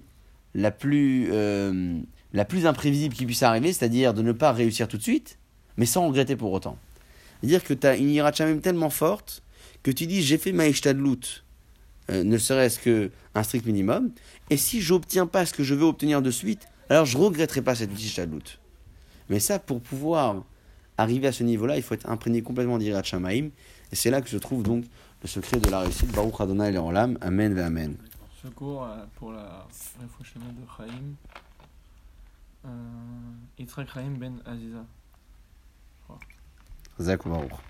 [0.54, 2.00] la plus, euh,
[2.34, 5.38] la plus imprévisible qui puisse arriver, c'est-à-dire de ne pas réussir tout de suite,
[5.78, 6.78] mais sans regretter pour autant.
[7.40, 9.44] C'est-à-dire que tu as une iracha tellement forte
[9.84, 11.44] que tu dis j'ai fait ma ishtadlut,
[12.10, 14.12] euh, ne serait-ce qu'un strict minimum,
[14.50, 17.76] et si j'obtiens pas ce que je veux obtenir de suite, alors je regretterai pas
[17.76, 18.60] cette ishtadlut.
[19.30, 20.44] Mais ça, pour pouvoir
[20.98, 23.50] arriver à ce niveau-là, il faut être imprégné complètement d'Irat Shamaim,
[23.92, 24.86] et c'est là que se trouve donc
[25.22, 26.12] le secret de la réussite.
[26.12, 27.96] Baruch Adonai le Olam, Amen ve Amen.
[28.44, 29.66] Secours euh, pour la
[30.00, 31.16] réfouchement de Chaim.
[32.66, 32.70] Euh,
[33.58, 34.86] Yitzhak Chaim ben Aziza.
[37.00, 37.66] Zak Baruch.